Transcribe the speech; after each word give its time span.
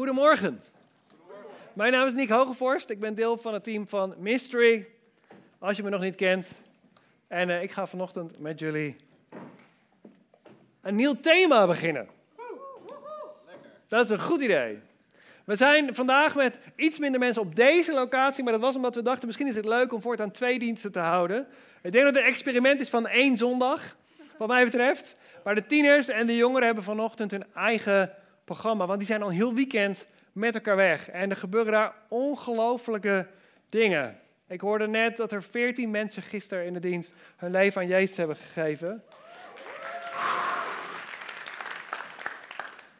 Goedemorgen. 0.00 0.60
Mijn 1.72 1.92
naam 1.92 2.06
is 2.06 2.12
Nick 2.12 2.28
Hogevorst. 2.28 2.90
Ik 2.90 3.00
ben 3.00 3.14
deel 3.14 3.36
van 3.36 3.54
het 3.54 3.64
team 3.64 3.88
van 3.88 4.14
Mystery. 4.18 4.86
Als 5.58 5.76
je 5.76 5.82
me 5.82 5.90
nog 5.90 6.00
niet 6.00 6.14
kent. 6.14 6.48
En 7.28 7.50
eh, 7.50 7.62
ik 7.62 7.70
ga 7.70 7.86
vanochtend 7.86 8.38
met 8.38 8.60
jullie 8.60 8.96
een 10.80 10.96
nieuw 10.96 11.14
thema 11.20 11.66
beginnen. 11.66 12.08
Dat 13.88 14.04
is 14.04 14.10
een 14.10 14.20
goed 14.20 14.40
idee. 14.40 14.78
We 15.44 15.56
zijn 15.56 15.94
vandaag 15.94 16.34
met 16.34 16.58
iets 16.76 16.98
minder 16.98 17.20
mensen 17.20 17.42
op 17.42 17.56
deze 17.56 17.92
locatie, 17.92 18.44
maar 18.44 18.52
dat 18.52 18.62
was 18.62 18.76
omdat 18.76 18.94
we 18.94 19.02
dachten 19.02 19.26
misschien 19.26 19.48
is 19.48 19.54
het 19.54 19.64
leuk 19.64 19.92
om 19.92 20.00
voortaan 20.00 20.30
twee 20.30 20.58
diensten 20.58 20.92
te 20.92 20.98
houden. 20.98 21.46
Ik 21.82 21.92
denk 21.92 22.04
dat 22.04 22.14
het 22.14 22.24
experiment 22.24 22.80
is 22.80 22.88
van 22.88 23.06
één 23.06 23.36
zondag, 23.36 23.96
wat 24.38 24.48
mij 24.48 24.64
betreft. 24.64 25.14
Maar 25.44 25.54
de 25.54 25.66
tieners 25.66 26.08
en 26.08 26.26
de 26.26 26.36
jongeren 26.36 26.66
hebben 26.66 26.84
vanochtend 26.84 27.30
hun 27.30 27.44
eigen 27.54 28.14
programma, 28.54 28.86
want 28.86 28.98
die 28.98 29.08
zijn 29.08 29.22
al 29.22 29.30
heel 29.30 29.54
weekend 29.54 30.06
met 30.32 30.54
elkaar 30.54 30.76
weg. 30.76 31.08
En 31.08 31.30
er 31.30 31.36
gebeuren 31.36 31.72
daar 31.72 31.94
ongelofelijke 32.08 33.26
dingen. 33.68 34.18
Ik 34.46 34.60
hoorde 34.60 34.86
net 34.86 35.16
dat 35.16 35.32
er 35.32 35.42
veertien 35.42 35.90
mensen 35.90 36.22
gisteren 36.22 36.64
in 36.64 36.72
de 36.72 36.80
dienst 36.80 37.14
hun 37.36 37.50
leven 37.50 37.80
aan 37.80 37.86
Jezus 37.86 38.16
hebben 38.16 38.36
gegeven. 38.36 39.02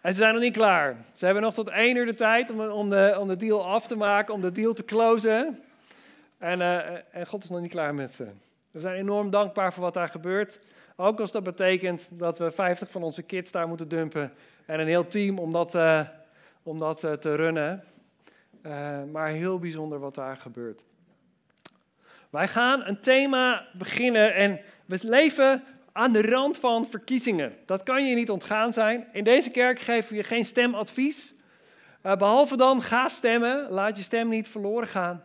En 0.00 0.12
ze 0.12 0.18
zijn 0.18 0.34
nog 0.34 0.42
niet 0.42 0.56
klaar. 0.56 0.96
Ze 1.12 1.24
hebben 1.24 1.42
nog 1.42 1.54
tot 1.54 1.68
één 1.68 1.96
uur 1.96 2.06
de 2.06 2.14
tijd 2.14 2.50
om, 2.50 2.60
om, 2.60 2.90
de, 2.90 3.16
om 3.18 3.28
de 3.28 3.36
deal 3.36 3.66
af 3.66 3.86
te 3.86 3.96
maken, 3.96 4.34
om 4.34 4.40
de 4.40 4.52
deal 4.52 4.72
te 4.72 4.84
closen. 4.84 5.62
En, 6.38 6.58
uh, 6.58 6.76
en 7.10 7.26
God 7.26 7.44
is 7.44 7.50
nog 7.50 7.60
niet 7.60 7.70
klaar 7.70 7.94
met 7.94 8.12
ze. 8.12 8.26
We 8.70 8.80
zijn 8.80 8.96
enorm 8.96 9.30
dankbaar 9.30 9.72
voor 9.72 9.82
wat 9.82 9.94
daar 9.94 10.08
gebeurt. 10.08 10.60
Ook 11.00 11.20
als 11.20 11.32
dat 11.32 11.42
betekent 11.42 12.08
dat 12.12 12.38
we 12.38 12.50
50 12.50 12.90
van 12.90 13.02
onze 13.02 13.22
kids 13.22 13.50
daar 13.50 13.68
moeten 13.68 13.88
dumpen. 13.88 14.32
En 14.66 14.80
een 14.80 14.86
heel 14.86 15.08
team 15.08 15.38
om 15.38 15.52
dat, 15.52 15.74
uh, 15.74 16.00
om 16.62 16.78
dat 16.78 17.04
uh, 17.04 17.12
te 17.12 17.34
runnen. 17.34 17.84
maar 19.12 19.28
heel 19.28 19.58
bijzonder 19.58 19.98
wat 19.98 20.14
daar 20.14 20.36
gebeurt. 20.36 20.84
Wij 22.30 22.48
gaan 22.48 22.86
een 22.86 23.00
thema 23.00 23.66
beginnen 23.72 24.34
en 24.34 24.60
we 24.86 24.98
leven 25.02 25.62
aan 25.92 26.12
de 26.12 26.22
rand 26.22 26.56
van 26.58 26.86
verkiezingen. 26.86 27.56
Dat 27.66 27.82
kan 27.82 28.06
je 28.06 28.14
niet 28.14 28.30
ontgaan 28.30 28.72
zijn. 28.72 29.06
In 29.12 29.24
deze 29.24 29.50
kerk 29.50 29.78
geven 29.78 30.10
we 30.10 30.16
je 30.16 30.24
geen 30.24 30.44
stemadvies. 30.44 31.34
Behalve 32.02 32.56
dan, 32.56 32.82
ga 32.82 33.08
stemmen. 33.08 33.70
Laat 33.70 33.96
je 33.96 34.02
stem 34.02 34.28
niet 34.28 34.48
verloren 34.48 34.88
gaan. 34.88 35.24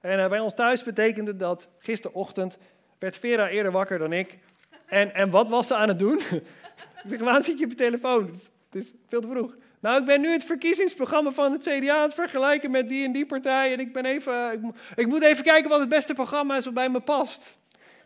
En 0.00 0.28
bij 0.28 0.40
ons 0.40 0.54
thuis 0.54 0.82
betekende 0.82 1.36
dat 1.36 1.74
gisterochtend 1.78 2.58
werd 2.98 3.16
Vera 3.16 3.48
eerder 3.48 3.72
wakker 3.72 3.98
dan 3.98 4.12
ik. 4.12 4.38
En, 4.86 5.14
en 5.14 5.30
wat 5.30 5.48
was 5.48 5.66
ze 5.66 5.74
aan 5.74 5.88
het 5.88 5.98
doen? 5.98 6.18
ik 7.02 7.08
zeg, 7.08 7.20
waarom 7.20 7.42
zit 7.42 7.58
je 7.58 7.64
op 7.64 7.70
je 7.70 7.76
telefoon? 7.76 8.26
Het 8.26 8.84
is, 8.84 8.92
veel 9.08 9.20
te 9.20 9.28
vroeg. 9.28 9.56
Nou, 9.80 10.00
ik 10.00 10.06
ben 10.06 10.20
nu 10.20 10.28
het 10.28 10.44
verkiezingsprogramma 10.44 11.30
van 11.30 11.52
het 11.52 11.62
CDA 11.62 11.96
aan 11.96 12.02
het 12.02 12.14
vergelijken 12.14 12.70
met 12.70 12.88
die 12.88 13.04
en 13.04 13.12
die 13.12 13.26
partij. 13.26 13.72
En 13.72 13.80
ik, 13.80 13.92
ben 13.92 14.04
even, 14.04 14.52
ik, 14.52 14.60
ik 14.94 15.06
moet 15.06 15.22
even 15.22 15.44
kijken 15.44 15.70
wat 15.70 15.80
het 15.80 15.88
beste 15.88 16.14
programma 16.14 16.56
is 16.56 16.64
wat 16.64 16.74
bij 16.74 16.88
me 16.88 17.00
past. 17.00 17.56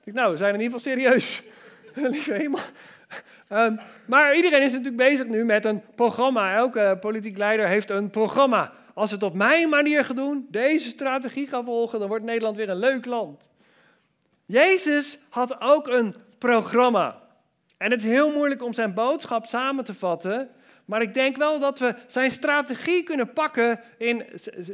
Ik 0.04 0.12
nou, 0.12 0.30
we 0.30 0.36
zijn 0.36 0.54
in 0.54 0.60
ieder 0.60 0.78
geval 0.78 0.92
serieus. 0.92 1.42
Lieve 1.94 2.32
hemel. 2.32 2.60
Um, 3.52 3.78
maar 4.06 4.34
iedereen 4.34 4.62
is 4.62 4.70
natuurlijk 4.70 4.96
bezig 4.96 5.26
nu 5.26 5.44
met 5.44 5.64
een 5.64 5.82
programma. 5.94 6.54
Elke 6.54 6.96
politiek 7.00 7.36
leider 7.36 7.68
heeft 7.68 7.90
een 7.90 8.10
programma. 8.10 8.72
Als 8.94 9.08
we 9.10 9.14
het 9.14 9.24
op 9.24 9.34
mijn 9.34 9.68
manier 9.68 10.04
gaan 10.04 10.16
doen, 10.16 10.46
deze 10.50 10.88
strategie 10.88 11.46
gaan 11.46 11.64
volgen, 11.64 11.98
dan 11.98 12.08
wordt 12.08 12.24
Nederland 12.24 12.56
weer 12.56 12.68
een 12.68 12.78
leuk 12.78 13.04
land. 13.04 13.48
Jezus 14.46 15.18
had 15.28 15.60
ook 15.60 15.88
een 15.88 16.14
programma. 16.40 17.22
En 17.78 17.90
het 17.90 18.02
is 18.02 18.10
heel 18.10 18.32
moeilijk 18.32 18.62
om 18.62 18.72
zijn 18.72 18.94
boodschap 18.94 19.46
samen 19.46 19.84
te 19.84 19.94
vatten. 19.94 20.50
Maar 20.84 21.02
ik 21.02 21.14
denk 21.14 21.36
wel 21.36 21.58
dat 21.58 21.78
we 21.78 21.94
zijn 22.06 22.30
strategie 22.30 23.02
kunnen 23.02 23.32
pakken 23.32 23.80
in 23.98 24.24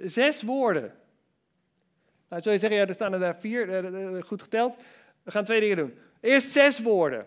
zes 0.04 0.42
woorden. 0.42 0.94
Nou, 2.28 2.42
zou 2.42 2.54
je 2.54 2.60
zeggen, 2.60 2.78
ja, 2.78 2.86
er 2.86 2.94
staan 2.94 3.12
er 3.12 3.18
daar 3.18 3.38
vier, 3.38 4.22
goed 4.24 4.42
geteld. 4.42 4.76
We 5.22 5.30
gaan 5.30 5.44
twee 5.44 5.60
dingen 5.60 5.76
doen. 5.76 5.98
Eerst 6.20 6.50
zes 6.50 6.78
woorden. 6.78 7.26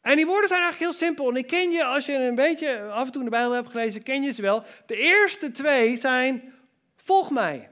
En 0.00 0.16
die 0.16 0.26
woorden 0.26 0.48
zijn 0.48 0.60
eigenlijk 0.60 0.92
heel 0.92 1.06
simpel. 1.06 1.28
En 1.28 1.36
ik 1.36 1.46
ken 1.46 1.70
je, 1.70 1.84
als 1.84 2.06
je 2.06 2.12
een 2.12 2.34
beetje 2.34 2.82
af 2.82 3.06
en 3.06 3.12
toe 3.12 3.24
de 3.24 3.30
Bijbel 3.30 3.52
hebt 3.52 3.70
gelezen, 3.70 4.02
ken 4.02 4.22
je 4.22 4.30
ze 4.30 4.42
wel. 4.42 4.64
De 4.86 4.96
eerste 4.96 5.50
twee 5.50 5.96
zijn, 5.96 6.54
volg 6.96 7.30
mij. 7.30 7.70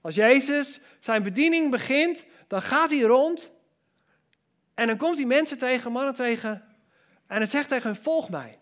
Als 0.00 0.14
Jezus 0.14 0.80
zijn 1.00 1.22
bediening 1.22 1.70
begint, 1.70 2.26
dan 2.52 2.62
gaat 2.62 2.90
hij 2.90 3.00
rond. 3.00 3.50
En 4.74 4.86
dan 4.86 4.96
komt 4.96 5.16
hij 5.16 5.26
mensen 5.26 5.58
tegen, 5.58 5.92
mannen 5.92 6.14
tegen. 6.14 6.64
En 7.26 7.40
het 7.40 7.50
zegt 7.50 7.68
tegen 7.68 7.90
hen, 7.90 8.02
volg 8.02 8.30
mij. 8.30 8.58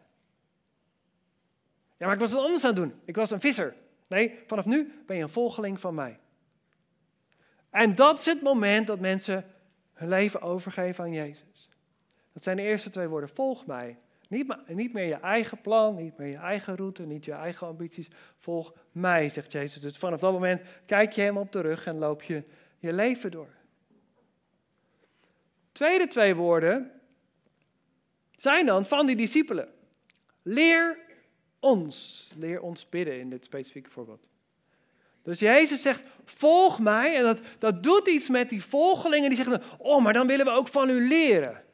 Ja, 1.97 2.07
maar 2.07 2.15
ik 2.15 2.21
was 2.21 2.33
wat 2.33 2.43
anders 2.43 2.65
aan 2.65 2.71
het 2.71 2.79
doen. 2.79 3.01
Ik 3.05 3.17
was 3.17 3.31
een 3.31 3.41
visser. 3.41 3.75
Nee, 4.07 4.39
vanaf 4.47 4.65
nu 4.65 5.03
ben 5.07 5.17
je 5.17 5.23
een 5.23 5.29
volgeling 5.29 5.81
van 5.81 5.95
mij. 5.95 6.19
En 7.71 7.95
dat 7.95 8.19
is 8.19 8.27
het 8.27 8.43
moment 8.43 8.87
dat 8.87 9.01
mensen 9.01 9.45
hun 9.93 10.09
leven 10.09 10.43
overgeven 10.43 11.05
aan 11.05 11.13
Jezus. 11.13 11.71
Dat 12.33 12.43
zijn 12.43 12.57
de 12.57 12.63
eerste 12.63 12.91
twee 12.91 13.09
woorden. 13.09 13.29
Volg 13.29 13.67
mij. 13.67 13.99
Niet, 14.29 14.57
niet 14.67 14.93
meer 14.93 15.07
je 15.07 15.15
eigen 15.15 15.61
plan, 15.61 15.95
niet 15.95 16.19
meer 16.19 16.29
je 16.29 16.37
eigen 16.37 16.77
route, 16.77 17.03
niet 17.03 17.25
je 17.25 17.33
eigen 17.33 17.67
ambities. 17.67 18.09
Volg 18.39 18.75
mij, 18.93 19.29
zegt 19.29 19.53
Jezus. 19.53 19.81
Dus 19.81 19.99
vanaf 19.99 20.21
dat 20.21 20.33
moment 20.33 20.63
kijk 20.87 21.13
je 21.13 21.23
hem 21.23 21.37
op 21.37 21.53
de 21.53 21.61
rug 21.61 21.87
en 21.87 21.99
loop 21.99 22.23
je 22.23 22.45
je 22.79 22.93
leven 22.93 23.31
door. 23.31 23.59
Tweede 25.81 26.07
twee 26.07 26.35
woorden 26.35 26.91
zijn 28.37 28.67
dan 28.67 28.85
van 28.85 29.07
die 29.07 29.17
discipelen. 29.17 29.69
Leer 30.43 30.99
ons. 31.61 32.29
Leer 32.37 32.61
ons 32.61 32.89
bidden 32.89 33.19
in 33.19 33.31
dit 33.31 33.45
specifieke 33.45 33.91
voorbeeld. 33.91 34.21
Dus 35.23 35.39
Jezus 35.39 35.83
zegt, 35.83 36.03
volg 36.25 36.79
mij. 36.79 37.17
En 37.17 37.23
dat, 37.23 37.41
dat 37.59 37.83
doet 37.83 38.09
iets 38.09 38.29
met 38.29 38.49
die 38.49 38.65
volgelingen 38.65 39.29
die 39.29 39.45
zeggen, 39.45 39.63
oh, 39.79 40.03
maar 40.03 40.13
dan 40.13 40.27
willen 40.27 40.45
we 40.45 40.53
ook 40.53 40.69
van 40.69 40.91
u 40.91 41.09
leren. 41.09 41.65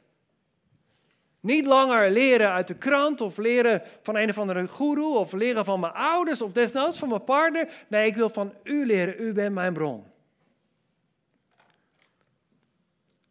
Niet 1.39 1.65
langer 1.65 2.11
leren 2.11 2.51
uit 2.51 2.67
de 2.67 2.77
krant 2.77 3.21
of 3.21 3.37
leren 3.37 3.81
van 4.01 4.15
een 4.15 4.29
of 4.29 4.37
andere 4.37 4.67
guru 4.67 5.15
of 5.15 5.31
leren 5.31 5.65
van 5.65 5.79
mijn 5.79 5.93
ouders 5.93 6.41
of 6.41 6.51
desnoods 6.51 6.99
van 6.99 7.09
mijn 7.09 7.23
partner. 7.23 7.85
Nee, 7.87 8.07
ik 8.07 8.15
wil 8.15 8.29
van 8.29 8.53
u 8.63 8.85
leren. 8.85 9.15
U 9.19 9.33
bent 9.33 9.53
mijn 9.53 9.73
bron. 9.73 10.15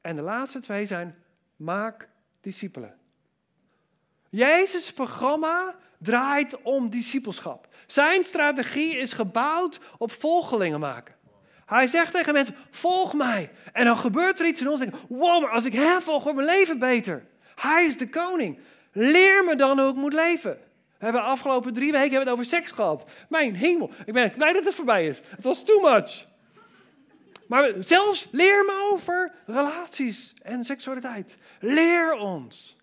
En 0.07 0.17
de 0.17 0.23
laatste 0.23 0.61
twee 0.61 0.87
zijn, 0.87 1.17
maak 1.57 2.09
discipelen. 2.41 2.95
Jezus' 4.29 4.93
programma 4.93 5.75
draait 5.99 6.63
om 6.63 6.91
discipelschap. 6.91 7.69
Zijn 7.87 8.25
strategie 8.25 8.97
is 8.97 9.13
gebouwd 9.13 9.81
op 9.99 10.13
volgelingen 10.13 10.81
maken. 10.81 11.15
Hij 11.65 11.87
zegt 11.87 12.13
tegen 12.13 12.33
mensen, 12.33 12.55
volg 12.71 13.15
mij. 13.15 13.51
En 13.73 13.85
dan 13.85 13.97
gebeurt 13.97 14.41
er 14.41 14.47
iets 14.47 14.61
in 14.61 14.69
ons. 14.69 14.81
Denk, 14.81 14.95
wow, 15.09 15.43
maar 15.43 15.51
als 15.51 15.65
ik 15.65 15.73
hem 15.73 16.03
volg, 16.03 16.23
wordt 16.23 16.39
mijn 16.39 16.59
leven 16.59 16.79
beter. 16.79 17.27
Hij 17.55 17.87
is 17.87 17.97
de 17.97 18.09
koning. 18.09 18.59
Leer 18.93 19.45
me 19.45 19.55
dan 19.55 19.81
hoe 19.81 19.91
ik 19.91 19.97
moet 19.97 20.13
leven. 20.13 20.59
We 20.99 21.05
hebben 21.05 21.23
de 21.23 21.29
afgelopen 21.29 21.73
drie 21.73 21.93
weken 21.93 22.11
hebben 22.11 22.29
het 22.29 22.39
over 22.39 22.45
seks 22.45 22.71
gehad. 22.71 23.05
Mijn 23.29 23.55
hemel, 23.55 23.91
ik 24.05 24.13
ben 24.13 24.33
blij 24.33 24.53
dat 24.53 24.65
het 24.65 24.75
voorbij 24.75 25.07
is. 25.07 25.21
Het 25.29 25.45
was 25.45 25.65
too 25.65 25.81
much. 25.81 26.27
Maar 27.47 27.73
zelfs 27.79 28.29
leer 28.31 28.65
me 28.65 28.91
over 28.93 29.33
relaties 29.47 30.33
en 30.43 30.65
seksualiteit. 30.65 31.37
Leer 31.61 32.13
ons. 32.13 32.77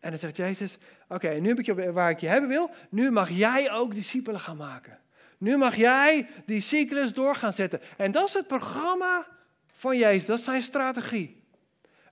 En 0.00 0.10
dan 0.10 0.18
zegt 0.18 0.36
Jezus, 0.36 0.78
oké, 1.08 1.28
nu 1.28 1.48
heb 1.48 1.58
ik 1.58 1.66
je 1.66 1.92
waar 1.92 2.10
ik 2.10 2.20
je 2.20 2.26
hebben 2.26 2.48
wil. 2.48 2.70
Nu 2.88 3.10
mag 3.10 3.30
jij 3.30 3.72
ook 3.72 3.94
discipelen 3.94 4.40
gaan 4.40 4.56
maken. 4.56 4.98
Nu 5.38 5.56
mag 5.56 5.76
jij 5.76 6.28
die 6.46 6.60
cyclus 6.60 7.12
door 7.12 7.36
gaan 7.36 7.52
zetten. 7.52 7.80
En 7.96 8.10
dat 8.10 8.28
is 8.28 8.34
het 8.34 8.46
programma 8.46 9.26
van 9.72 9.98
Jezus, 9.98 10.26
dat 10.26 10.38
is 10.38 10.44
zijn 10.44 10.62
strategie. 10.62 11.42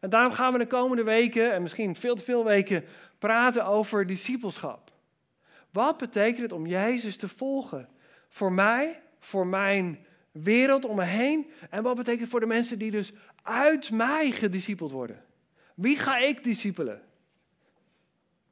En 0.00 0.10
daarom 0.10 0.32
gaan 0.32 0.52
we 0.52 0.58
de 0.58 0.66
komende 0.66 1.02
weken, 1.02 1.52
en 1.52 1.62
misschien 1.62 1.96
veel 1.96 2.14
te 2.14 2.24
veel 2.24 2.44
weken, 2.44 2.84
praten 3.18 3.66
over 3.66 4.06
discipelschap. 4.06 4.90
Wat 5.70 5.98
betekent 5.98 6.42
het 6.42 6.52
om 6.52 6.66
Jezus 6.66 7.16
te 7.16 7.28
volgen? 7.28 7.88
Voor 8.28 8.52
mij, 8.52 9.02
voor 9.18 9.46
mijn 9.46 10.06
wereld 10.32 10.84
om 10.84 10.96
me 10.96 11.04
heen. 11.04 11.50
En 11.70 11.82
wat 11.82 11.96
betekent 11.96 12.20
het 12.20 12.30
voor 12.30 12.40
de 12.40 12.46
mensen 12.46 12.78
die 12.78 12.90
dus 12.90 13.12
uit 13.42 13.90
mij 13.90 14.30
gediscipeld 14.30 14.90
worden? 14.90 15.24
Wie 15.74 15.98
ga 15.98 16.18
ik 16.18 16.44
discipelen? 16.44 17.02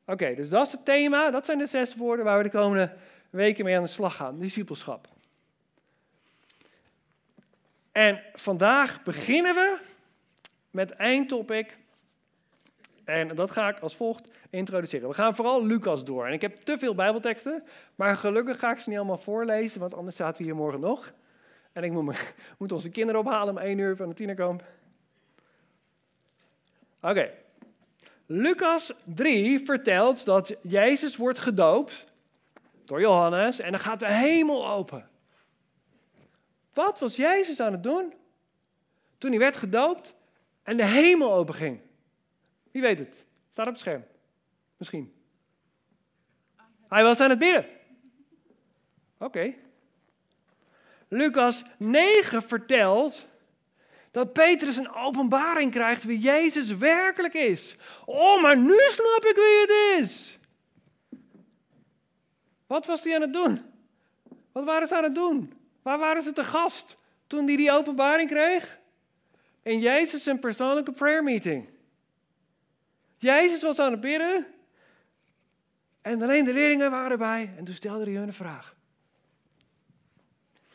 Oké, 0.06 0.34
dus 0.34 0.48
dat 0.48 0.66
is 0.66 0.72
het 0.72 0.84
thema. 0.84 1.30
Dat 1.30 1.44
zijn 1.44 1.58
de 1.58 1.66
zes 1.66 1.94
woorden 1.94 2.24
waar 2.24 2.36
we 2.36 2.42
de 2.42 2.50
komende 2.50 2.92
weken 3.30 3.64
mee 3.64 3.76
aan 3.76 3.82
de 3.82 3.88
slag 3.88 4.16
gaan. 4.16 4.38
Discipelschap. 4.38 5.08
En 7.92 8.22
vandaag 8.32 9.02
beginnen 9.02 9.54
we 9.54 9.78
met 10.70 10.92
één 10.92 11.26
topic. 11.26 11.78
En 13.04 13.34
dat 13.34 13.50
ga 13.50 13.68
ik 13.68 13.78
als 13.78 13.96
volgt 13.96 14.28
introduceren. 14.50 15.08
We 15.08 15.14
gaan 15.14 15.34
vooral 15.34 15.66
Lucas 15.66 16.04
door. 16.04 16.26
En 16.26 16.32
ik 16.32 16.40
heb 16.40 16.56
te 16.56 16.78
veel 16.78 16.94
Bijbelteksten, 16.94 17.62
maar 17.94 18.16
gelukkig 18.16 18.58
ga 18.58 18.70
ik 18.70 18.78
ze 18.78 18.88
niet 18.88 18.98
allemaal 18.98 19.18
voorlezen, 19.18 19.80
want 19.80 19.94
anders 19.94 20.16
zaten 20.16 20.38
we 20.38 20.44
hier 20.44 20.56
morgen 20.56 20.80
nog. 20.80 21.12
En 21.72 21.84
ik 21.84 21.92
moet, 21.92 22.34
moet 22.58 22.72
onze 22.72 22.90
kinderen 22.90 23.20
ophalen 23.20 23.56
om 23.56 23.58
één 23.58 23.78
uur 23.78 23.96
van 23.96 24.08
de 24.08 24.14
tienerkamp. 24.14 24.64
Oké, 27.00 27.30
Lucas 28.26 28.92
3 29.04 29.58
vertelt 29.58 30.24
dat 30.24 30.54
Jezus 30.62 31.16
wordt 31.16 31.38
gedoopt 31.38 32.06
door 32.84 33.00
Johannes 33.00 33.60
en 33.60 33.70
dan 33.70 33.80
gaat 33.80 34.00
de 34.00 34.10
hemel 34.10 34.68
open. 34.68 35.08
Wat 36.72 36.98
was 36.98 37.16
Jezus 37.16 37.60
aan 37.60 37.72
het 37.72 37.82
doen 37.82 38.14
toen 39.18 39.30
hij 39.30 39.38
werd 39.38 39.56
gedoopt 39.56 40.14
en 40.62 40.76
de 40.76 40.84
hemel 40.84 41.34
openging? 41.34 41.80
Wie 42.70 42.82
weet 42.82 42.98
het? 42.98 43.26
Staat 43.50 43.66
op 43.66 43.72
het 43.72 43.80
scherm. 43.80 44.04
Misschien. 44.76 45.14
Hij 46.88 47.02
was 47.02 47.20
aan 47.20 47.30
het 47.30 47.38
bidden. 47.38 47.66
Oké. 49.18 49.54
Lucas 51.12 51.64
9 51.78 52.42
vertelt 52.42 53.26
dat 54.10 54.32
Petrus 54.32 54.76
een 54.76 54.94
openbaring 54.94 55.70
krijgt 55.70 56.04
wie 56.04 56.18
Jezus 56.18 56.76
werkelijk 56.76 57.34
is. 57.34 57.76
Oh, 58.04 58.42
maar 58.42 58.56
nu 58.56 58.78
snap 58.88 59.24
ik 59.24 59.34
wie 59.34 59.60
het 59.60 60.00
is. 60.00 60.38
Wat 62.66 62.86
was 62.86 63.04
hij 63.04 63.14
aan 63.14 63.20
het 63.20 63.32
doen? 63.32 63.62
Wat 64.52 64.64
waren 64.64 64.88
ze 64.88 64.96
aan 64.96 65.02
het 65.02 65.14
doen? 65.14 65.52
Waar 65.82 65.98
waren 65.98 66.22
ze 66.22 66.32
te 66.32 66.44
gast 66.44 66.96
toen 67.26 67.46
hij 67.46 67.56
die 67.56 67.72
openbaring 67.72 68.30
kreeg? 68.30 68.78
In 69.62 69.80
Jezus 69.80 70.26
een 70.26 70.38
persoonlijke 70.38 70.92
prayer 70.92 71.22
meeting. 71.22 71.68
Jezus 73.16 73.62
was 73.62 73.78
aan 73.78 73.90
het 73.90 74.00
bidden. 74.00 74.46
En 76.02 76.22
alleen 76.22 76.44
de 76.44 76.52
leerlingen 76.52 76.90
waren 76.90 77.10
erbij. 77.10 77.52
En 77.56 77.64
toen 77.64 77.74
stelde 77.74 78.04
hij 78.04 78.14
hun 78.14 78.26
een 78.26 78.32
vraag. 78.32 78.78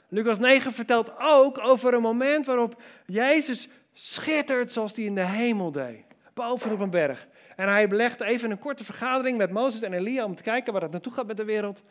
Lucas 0.07 0.39
9 0.39 0.71
vertelt 0.71 1.11
ook 1.19 1.57
over 1.59 1.93
een 1.93 2.01
moment 2.01 2.45
waarop 2.45 2.81
Jezus 3.05 3.67
schittert 3.93 4.71
zoals 4.71 4.95
hij 4.95 5.05
in 5.05 5.15
de 5.15 5.25
hemel 5.25 5.71
deed. 5.71 6.03
Boven 6.33 6.71
op 6.71 6.79
een 6.79 6.89
berg. 6.89 7.27
En 7.55 7.67
hij 7.67 7.87
belegt 7.87 8.21
even 8.21 8.51
een 8.51 8.59
korte 8.59 8.83
vergadering 8.83 9.37
met 9.37 9.51
Mozes 9.51 9.81
en 9.81 9.93
Elia 9.93 10.25
om 10.25 10.35
te 10.35 10.43
kijken 10.43 10.73
waar 10.73 10.81
het 10.81 10.91
naartoe 10.91 11.13
gaat 11.13 11.27
met 11.27 11.37
de 11.37 11.43
wereld. 11.43 11.83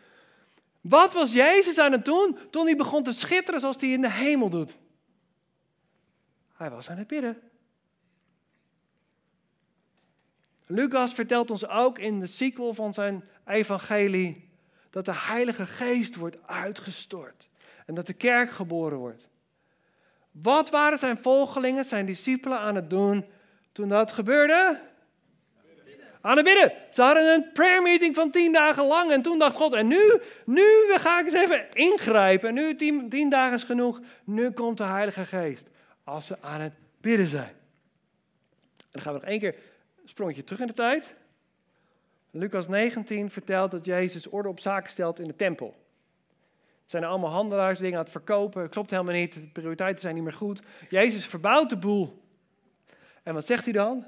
Wat 0.80 1.12
was 1.12 1.32
Jezus 1.32 1.78
aan 1.78 1.92
het 1.92 2.04
doen 2.04 2.38
toen 2.50 2.64
hij 2.64 2.76
begon 2.76 3.02
te 3.02 3.12
schitteren 3.12 3.60
zoals 3.60 3.80
hij 3.80 3.90
in 3.90 4.00
de 4.00 4.10
hemel 4.10 4.50
doet? 4.50 4.76
Hij 6.54 6.70
was 6.70 6.90
aan 6.90 6.96
het 6.96 7.06
bidden. 7.06 7.40
Lucas 10.66 11.14
vertelt 11.14 11.50
ons 11.50 11.68
ook 11.68 11.98
in 11.98 12.20
de 12.20 12.26
sequel 12.26 12.74
van 12.74 12.94
zijn 12.94 13.24
evangelie 13.46 14.50
dat 14.90 15.04
de 15.04 15.14
Heilige 15.14 15.66
Geest 15.66 16.16
wordt 16.16 16.46
uitgestort 16.46 17.48
en 17.84 17.94
dat 17.94 18.06
de 18.06 18.12
kerk 18.12 18.50
geboren 18.50 18.98
wordt. 18.98 19.28
Wat 20.30 20.70
waren 20.70 20.98
zijn 20.98 21.18
volgelingen, 21.18 21.84
zijn 21.84 22.06
discipelen 22.06 22.58
aan 22.58 22.74
het 22.74 22.90
doen 22.90 23.24
toen 23.72 23.88
dat 23.88 24.12
gebeurde? 24.12 24.80
Aan 26.20 26.36
het 26.36 26.44
bidden. 26.44 26.72
Ze 26.90 27.02
hadden 27.02 27.34
een 27.34 27.52
prayer 27.52 27.82
meeting 27.82 28.14
van 28.14 28.30
tien 28.30 28.52
dagen 28.52 28.84
lang 28.84 29.10
en 29.10 29.22
toen 29.22 29.38
dacht 29.38 29.56
God, 29.56 29.72
en 29.72 29.86
nu, 29.86 30.20
nu 30.44 30.64
ga 30.88 31.20
ik 31.20 31.24
eens 31.24 31.34
even 31.34 31.66
ingrijpen. 31.70 32.48
En 32.48 32.54
nu 32.54 32.76
tien, 32.76 33.08
tien 33.08 33.28
dagen 33.28 33.56
is 33.56 33.62
genoeg, 33.62 34.00
nu 34.24 34.50
komt 34.50 34.78
de 34.78 34.84
Heilige 34.84 35.24
Geest. 35.24 35.68
Als 36.04 36.26
ze 36.26 36.36
aan 36.40 36.60
het 36.60 36.72
bidden 37.00 37.26
zijn. 37.26 37.52
En 38.76 38.90
dan 38.90 39.02
gaan 39.02 39.12
we 39.12 39.18
nog 39.18 39.28
één 39.28 39.38
keer 39.38 39.54
een 40.02 40.08
sprongje 40.08 40.44
terug 40.44 40.60
in 40.60 40.66
de 40.66 40.72
tijd. 40.72 41.14
Lucas 42.30 42.68
19 42.68 43.30
vertelt 43.30 43.70
dat 43.70 43.84
Jezus 43.84 44.28
orde 44.28 44.48
op 44.48 44.60
zaken 44.60 44.90
stelt 44.90 45.20
in 45.20 45.26
de 45.26 45.36
tempel. 45.36 45.83
Zijn 46.84 47.04
allemaal 47.04 47.30
handelaars 47.30 47.78
dingen 47.78 47.98
aan 47.98 48.02
het 48.02 48.12
verkopen. 48.12 48.68
Klopt 48.68 48.90
helemaal 48.90 49.14
niet. 49.14 49.34
De 49.34 49.40
prioriteiten 49.40 50.00
zijn 50.00 50.14
niet 50.14 50.24
meer 50.24 50.32
goed. 50.32 50.62
Jezus 50.88 51.26
verbouwt 51.26 51.68
de 51.68 51.78
boel. 51.78 52.22
En 53.22 53.34
wat 53.34 53.46
zegt 53.46 53.64
hij 53.64 53.72
dan? 53.72 54.04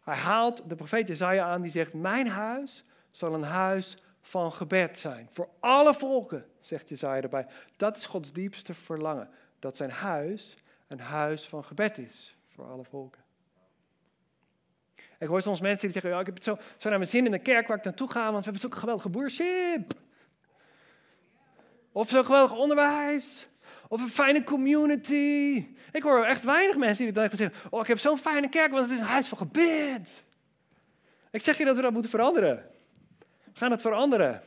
Hij 0.00 0.16
haalt 0.16 0.68
de 0.68 0.76
profeet 0.76 1.08
Jezaja 1.08 1.44
aan 1.44 1.62
die 1.62 1.70
zegt: 1.70 1.94
Mijn 1.94 2.28
huis 2.28 2.84
zal 3.10 3.34
een 3.34 3.42
huis 3.42 3.96
van 4.20 4.52
gebed 4.52 4.98
zijn. 4.98 5.26
Voor 5.30 5.48
alle 5.60 5.94
volken, 5.94 6.46
zegt 6.60 6.88
Jezaja 6.88 7.22
erbij. 7.22 7.46
Dat 7.76 7.96
is 7.96 8.06
Gods 8.06 8.32
diepste 8.32 8.74
verlangen. 8.74 9.30
Dat 9.58 9.76
zijn 9.76 9.90
huis 9.90 10.56
een 10.86 11.00
huis 11.00 11.48
van 11.48 11.64
gebed 11.64 11.98
is 11.98 12.36
voor 12.48 12.64
alle 12.64 12.84
volken. 12.84 13.22
Ik 15.18 15.28
hoor 15.28 15.42
soms 15.42 15.60
mensen 15.60 15.84
die 15.84 15.92
zeggen: 15.92 16.10
ja, 16.10 16.20
Ik 16.20 16.26
heb 16.26 16.42
zo, 16.42 16.58
zo 16.76 16.88
naar 16.88 16.98
mijn 16.98 17.10
zin 17.10 17.24
in 17.24 17.30
de 17.30 17.38
kerk 17.38 17.66
waar 17.66 17.76
ik 17.76 17.84
naartoe 17.84 18.10
ga, 18.10 18.22
want 18.32 18.44
we 18.44 18.50
hebben 18.50 18.60
zo'n 18.60 18.80
geweldige 18.80 19.10
worship. 19.10 19.92
Of 21.92 22.08
zo'n 22.08 22.24
geweldig 22.24 22.56
onderwijs. 22.56 23.48
Of 23.88 24.00
een 24.00 24.08
fijne 24.08 24.44
community. 24.44 25.66
Ik 25.92 26.02
hoor 26.02 26.24
echt 26.24 26.44
weinig 26.44 26.76
mensen 26.76 27.04
die 27.04 27.12
dan 27.12 27.30
zeggen: 27.32 27.70
Oh, 27.70 27.80
ik 27.80 27.86
heb 27.86 27.98
zo'n 27.98 28.18
fijne 28.18 28.48
kerk, 28.48 28.70
want 28.70 28.84
het 28.84 28.94
is 28.94 29.00
een 29.00 29.04
huis 29.04 29.26
van 29.26 29.38
gebed. 29.38 30.24
Ik 31.30 31.42
zeg 31.42 31.58
je 31.58 31.64
dat 31.64 31.76
we 31.76 31.82
dat 31.82 31.92
moeten 31.92 32.10
veranderen. 32.10 32.66
We 33.44 33.58
gaan 33.58 33.70
het 33.70 33.80
veranderen. 33.80 34.42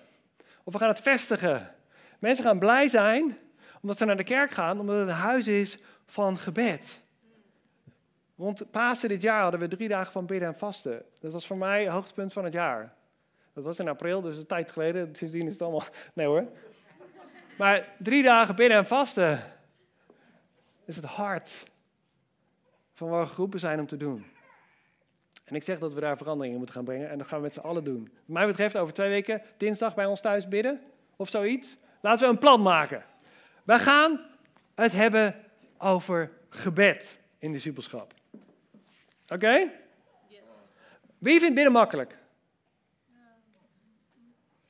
Of 0.63 0.73
we 0.73 0.79
gaan 0.79 0.89
het 0.89 0.99
vestigen. 0.99 1.75
Mensen 2.19 2.45
gaan 2.45 2.59
blij 2.59 2.89
zijn 2.89 3.37
omdat 3.81 3.97
ze 3.97 4.05
naar 4.05 4.17
de 4.17 4.23
kerk 4.23 4.51
gaan, 4.51 4.79
omdat 4.79 4.99
het 4.99 5.07
een 5.07 5.13
huis 5.13 5.47
is 5.47 5.77
van 6.05 6.37
gebed. 6.37 7.01
Rond 8.37 8.71
Pasen 8.71 9.09
dit 9.09 9.21
jaar 9.21 9.41
hadden 9.41 9.59
we 9.59 9.67
drie 9.67 9.87
dagen 9.87 10.11
van 10.11 10.25
bidden 10.25 10.47
en 10.47 10.55
vasten. 10.55 11.03
Dat 11.19 11.31
was 11.31 11.47
voor 11.47 11.57
mij 11.57 11.83
het 11.83 11.91
hoogtepunt 11.91 12.33
van 12.33 12.43
het 12.43 12.53
jaar. 12.53 12.93
Dat 13.53 13.63
was 13.63 13.79
in 13.79 13.87
april, 13.87 14.21
dus 14.21 14.37
een 14.37 14.45
tijd 14.45 14.71
geleden. 14.71 15.15
Sindsdien 15.15 15.45
is 15.45 15.53
het 15.53 15.61
allemaal. 15.61 15.83
Nee 16.13 16.27
hoor. 16.27 16.45
Maar 17.61 17.87
drie 17.97 18.23
dagen 18.23 18.55
bidden 18.55 18.77
en 18.77 18.85
vasten 18.85 19.39
is 20.85 20.95
het 20.95 21.05
hart 21.05 21.63
van 22.93 23.09
waar 23.09 23.21
we 23.21 23.27
geroepen 23.27 23.59
zijn 23.59 23.79
om 23.79 23.87
te 23.87 23.97
doen. 23.97 24.25
En 25.45 25.55
ik 25.55 25.63
zeg 25.63 25.79
dat 25.79 25.93
we 25.93 25.99
daar 25.99 26.17
veranderingen 26.17 26.57
moeten 26.57 26.75
gaan 26.75 26.83
brengen 26.85 27.09
en 27.09 27.17
dat 27.17 27.27
gaan 27.27 27.37
we 27.37 27.43
met 27.43 27.53
z'n 27.53 27.59
allen 27.59 27.83
doen. 27.83 28.03
Wat 28.03 28.11
mij 28.25 28.45
betreft 28.45 28.77
over 28.77 28.93
twee 28.93 29.09
weken 29.09 29.41
dinsdag 29.57 29.95
bij 29.95 30.05
ons 30.05 30.21
thuis 30.21 30.47
bidden 30.47 30.81
of 31.15 31.29
zoiets. 31.29 31.77
Laten 31.99 32.25
we 32.25 32.31
een 32.33 32.39
plan 32.39 32.61
maken. 32.61 33.05
Wij 33.63 33.79
gaan 33.79 34.25
het 34.75 34.91
hebben 34.91 35.35
over 35.77 36.31
gebed 36.49 37.19
in 37.39 37.51
discipelschap. 37.51 38.13
Oké? 39.27 39.71
Wie 41.17 41.39
vindt 41.39 41.55
bidden 41.55 41.73
makkelijk? 41.73 42.17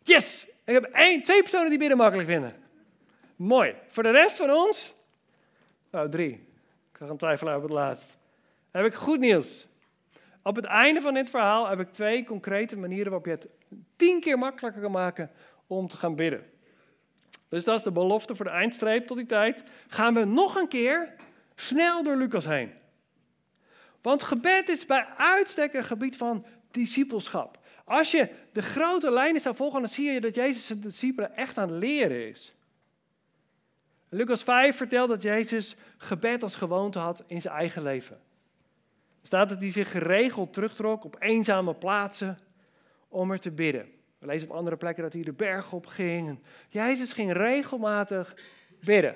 Yes! 0.03 0.47
Ik 0.63 0.73
heb 0.73 0.83
één, 0.83 1.23
twee 1.23 1.41
personen 1.41 1.69
die 1.69 1.79
bidden 1.79 1.97
makkelijk 1.97 2.27
vinden. 2.29 2.60
Mooi. 3.41 3.75
Voor 3.88 4.03
de 4.03 4.11
rest 4.11 4.38
van 4.38 4.51
ons? 4.51 4.93
Nou, 5.91 6.09
drie. 6.09 6.31
Ik 6.91 6.97
ga 6.97 7.05
gaan 7.05 7.17
twijfelen 7.17 7.53
over 7.53 7.69
het 7.69 7.77
laatst. 7.77 8.17
Heb 8.71 8.85
ik 8.85 8.93
goed 8.93 9.19
nieuws. 9.19 9.67
Op 10.43 10.55
het 10.55 10.65
einde 10.65 11.01
van 11.01 11.13
dit 11.13 11.29
verhaal 11.29 11.67
heb 11.67 11.79
ik 11.79 11.91
twee 11.91 12.23
concrete 12.23 12.77
manieren 12.77 13.05
waarop 13.05 13.25
je 13.25 13.31
het 13.31 13.47
tien 13.95 14.19
keer 14.19 14.38
makkelijker 14.38 14.81
kan 14.81 14.91
maken 14.91 15.31
om 15.67 15.87
te 15.87 15.97
gaan 15.97 16.16
bidden. 16.16 16.49
Dus 17.49 17.63
dat 17.63 17.75
is 17.75 17.83
de 17.83 17.92
belofte 17.92 18.35
voor 18.35 18.45
de 18.45 18.51
eindstreep 18.51 19.07
tot 19.07 19.18
die 19.18 19.25
tijd. 19.25 19.63
Gaan 19.87 20.13
we 20.13 20.25
nog 20.25 20.56
een 20.56 20.68
keer 20.68 21.13
snel 21.56 22.04
door 22.04 22.16
Lucas 22.16 22.45
heen. 22.45 22.71
Want 24.01 24.23
gebed 24.23 24.69
is 24.69 24.85
bij 24.85 25.06
uitstek 25.18 25.73
een 25.73 25.83
gebied 25.83 26.18
van 26.18 26.45
discipelschap. 26.71 27.59
Als 27.85 28.11
je 28.11 28.30
de 28.51 28.61
grote 28.61 29.11
lijnen 29.11 29.42
zou 29.42 29.56
volgen, 29.56 29.80
dan 29.80 29.89
zie 29.89 30.11
je 30.11 30.21
dat 30.21 30.35
Jezus 30.35 30.68
zijn 30.68 30.80
discipelen 30.80 31.35
echt 31.35 31.57
aan 31.57 31.69
het 31.69 31.83
leren 31.83 32.30
is. 32.30 32.54
Lucas 34.13 34.44
5 34.44 34.75
vertelt 34.75 35.09
dat 35.09 35.21
Jezus 35.21 35.75
gebed 35.97 36.44
als 36.44 36.56
gewoonte 36.56 36.99
had 36.99 37.23
in 37.27 37.41
zijn 37.41 37.53
eigen 37.53 37.81
leven. 37.81 38.15
Er 39.21 39.27
staat 39.27 39.49
dat 39.49 39.61
hij 39.61 39.71
zich 39.71 39.91
geregeld 39.91 40.53
terugtrok 40.53 41.03
op 41.03 41.15
eenzame 41.19 41.75
plaatsen 41.75 42.37
om 43.07 43.31
er 43.31 43.39
te 43.39 43.51
bidden. 43.51 43.89
We 44.19 44.25
lezen 44.25 44.49
op 44.49 44.56
andere 44.56 44.77
plekken 44.77 45.03
dat 45.03 45.13
hij 45.13 45.23
de 45.23 45.33
berg 45.33 45.73
op 45.73 45.85
ging. 45.85 46.39
Jezus 46.69 47.13
ging 47.13 47.31
regelmatig 47.31 48.35
bidden. 48.80 49.15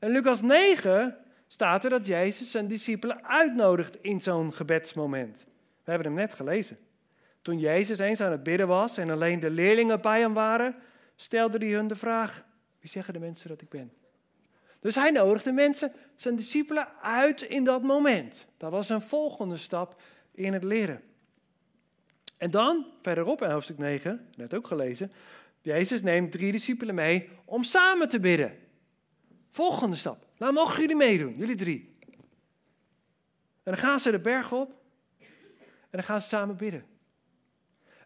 In 0.00 0.10
Lucas 0.10 0.40
9 0.40 1.16
staat 1.46 1.84
er 1.84 1.90
dat 1.90 2.06
Jezus 2.06 2.50
zijn 2.50 2.68
discipelen 2.68 3.24
uitnodigt 3.24 3.96
in 3.96 4.20
zo'n 4.20 4.52
gebedsmoment. 4.52 5.44
We 5.84 5.90
hebben 5.90 6.06
hem 6.06 6.16
net 6.16 6.34
gelezen. 6.34 6.78
Toen 7.42 7.58
Jezus 7.58 7.98
eens 7.98 8.20
aan 8.20 8.30
het 8.30 8.42
bidden 8.42 8.68
was 8.68 8.96
en 8.96 9.10
alleen 9.10 9.40
de 9.40 9.50
leerlingen 9.50 10.00
bij 10.00 10.20
hem 10.20 10.34
waren, 10.34 10.76
stelde 11.22 11.58
hij 11.58 11.74
hun 11.74 11.88
de 11.88 11.94
vraag: 11.94 12.44
Wie 12.80 12.90
zeggen 12.90 13.12
de 13.12 13.20
mensen 13.20 13.48
dat 13.48 13.60
ik 13.60 13.68
ben? 13.68 13.92
Dus 14.80 14.94
hij 14.94 15.10
nodigde 15.10 15.52
mensen, 15.52 15.92
zijn 16.14 16.36
discipelen, 16.36 16.88
uit 17.02 17.42
in 17.42 17.64
dat 17.64 17.82
moment. 17.82 18.46
Dat 18.56 18.70
was 18.70 18.88
een 18.88 19.02
volgende 19.02 19.56
stap 19.56 20.00
in 20.32 20.52
het 20.52 20.64
leren. 20.64 21.02
En 22.38 22.50
dan, 22.50 22.86
verderop 23.02 23.42
in 23.42 23.50
hoofdstuk 23.50 23.78
9, 23.78 24.28
net 24.36 24.54
ook 24.54 24.66
gelezen, 24.66 25.12
Jezus 25.60 26.02
neemt 26.02 26.32
drie 26.32 26.52
discipelen 26.52 26.94
mee 26.94 27.28
om 27.44 27.64
samen 27.64 28.08
te 28.08 28.20
bidden. 28.20 28.58
Volgende 29.48 29.96
stap. 29.96 30.26
Nou 30.38 30.52
mogen 30.52 30.80
jullie 30.80 30.96
meedoen, 30.96 31.36
jullie 31.36 31.56
drie. 31.56 31.96
En 33.62 33.72
dan 33.72 33.76
gaan 33.76 34.00
ze 34.00 34.10
de 34.10 34.20
berg 34.20 34.52
op 34.52 34.70
en 35.60 35.90
dan 35.90 36.02
gaan 36.02 36.20
ze 36.20 36.28
samen 36.28 36.56
bidden. 36.56 36.84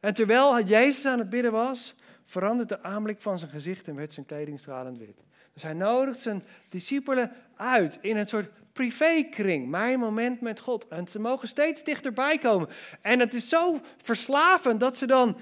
En 0.00 0.14
terwijl 0.14 0.64
Jezus 0.64 1.04
aan 1.04 1.18
het 1.18 1.30
bidden 1.30 1.52
was, 1.52 1.94
verandert 2.26 2.68
de 2.68 2.82
aanblik 2.82 3.20
van 3.20 3.38
zijn 3.38 3.50
gezicht 3.50 3.88
en 3.88 3.94
werd 3.94 4.12
zijn 4.12 4.26
kleding 4.26 4.60
stralend 4.60 4.98
wit. 4.98 5.24
Dus 5.52 5.62
hij 5.62 5.72
nodigt 5.72 6.18
zijn 6.18 6.42
discipelen 6.68 7.32
uit 7.56 7.98
in 8.00 8.16
een 8.16 8.28
soort 8.28 8.50
privékring, 8.72 9.68
mijn 9.68 9.98
moment 9.98 10.40
met 10.40 10.60
God. 10.60 10.88
En 10.88 11.06
ze 11.06 11.18
mogen 11.18 11.48
steeds 11.48 11.84
dichterbij 11.84 12.38
komen. 12.38 12.68
En 13.00 13.20
het 13.20 13.34
is 13.34 13.48
zo 13.48 13.80
verslavend 14.02 14.80
dat 14.80 14.96
ze 14.96 15.06
dan, 15.06 15.36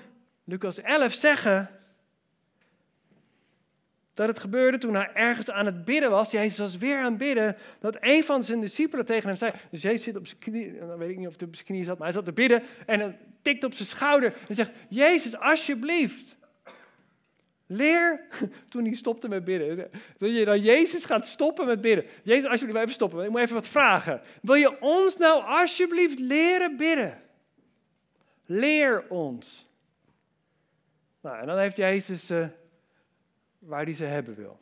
Lucas 0.45 0.81
11, 0.81 1.13
zeggen 1.13 1.71
dat 4.15 4.29
het 4.29 4.39
gebeurde 4.39 4.79
toen 4.79 4.95
hij 4.95 5.11
ergens 5.15 5.51
aan 5.51 5.67
het 5.67 5.85
bidden 5.85 6.11
was. 6.11 6.31
Jezus 6.31 6.59
was 6.59 6.77
weer 6.77 6.99
aan 6.99 7.05
het 7.05 7.19
bidden. 7.19 7.57
Dat 7.81 7.97
een 8.01 8.25
van 8.25 8.45
zijn 8.45 8.61
discipelen 8.61 9.05
tegen 9.05 9.29
hem 9.29 9.39
zei. 9.39 9.53
Dus 9.71 9.83
Jezus 9.83 10.03
zit 10.03 10.17
op 10.17 10.27
zijn 10.27 10.39
knie. 10.39 10.79
Dan 10.79 10.99
weet 10.99 11.11
ik 11.11 11.19
niet 11.19 11.29
of 11.29 11.35
hij 11.39 11.47
op 11.47 11.55
zijn 11.55 11.67
knie 11.67 11.85
zat. 11.85 11.99
Maar 11.99 12.07
hij 12.07 12.17
zat 12.17 12.25
te 12.25 12.33
bidden. 12.33 12.63
En 12.87 12.99
dan 12.99 13.15
tikt 13.43 13.65
op 13.65 13.75
zijn 13.75 13.89
schouder. 13.89 14.35
En 14.49 14.55
zegt: 14.55 14.73
Jezus, 14.89 15.37
alsjeblieft. 15.37 16.37
Leer, 17.67 18.27
toen 18.69 18.85
hij 18.85 18.95
stopte 18.95 19.29
met 19.29 19.45
bidden, 19.45 19.91
dat 20.19 20.31
je 20.31 20.45
dan 20.45 20.61
Jezus 20.61 21.05
gaat 21.05 21.27
stoppen 21.27 21.67
met 21.67 21.81
bidden. 21.81 22.05
Jezus, 22.23 22.51
alsjeblieft, 22.51 22.81
even 22.81 22.95
stoppen. 22.95 23.25
Ik 23.25 23.31
moet 23.31 23.41
even 23.41 23.55
wat 23.55 23.67
vragen. 23.67 24.21
Wil 24.43 24.55
je 24.55 24.81
ons 24.81 25.17
nou 25.17 25.45
alsjeblieft 25.45 26.19
leren 26.19 26.77
bidden? 26.77 27.23
Leer 28.47 29.09
ons. 29.09 29.67
Nou, 31.21 31.39
en 31.39 31.47
dan 31.47 31.59
heeft 31.59 31.77
Jezus 31.77 32.31
uh, 32.31 32.47
waar 33.59 33.85
hij 33.85 33.95
ze 33.95 34.05
hebben 34.05 34.35
wil. 34.35 34.59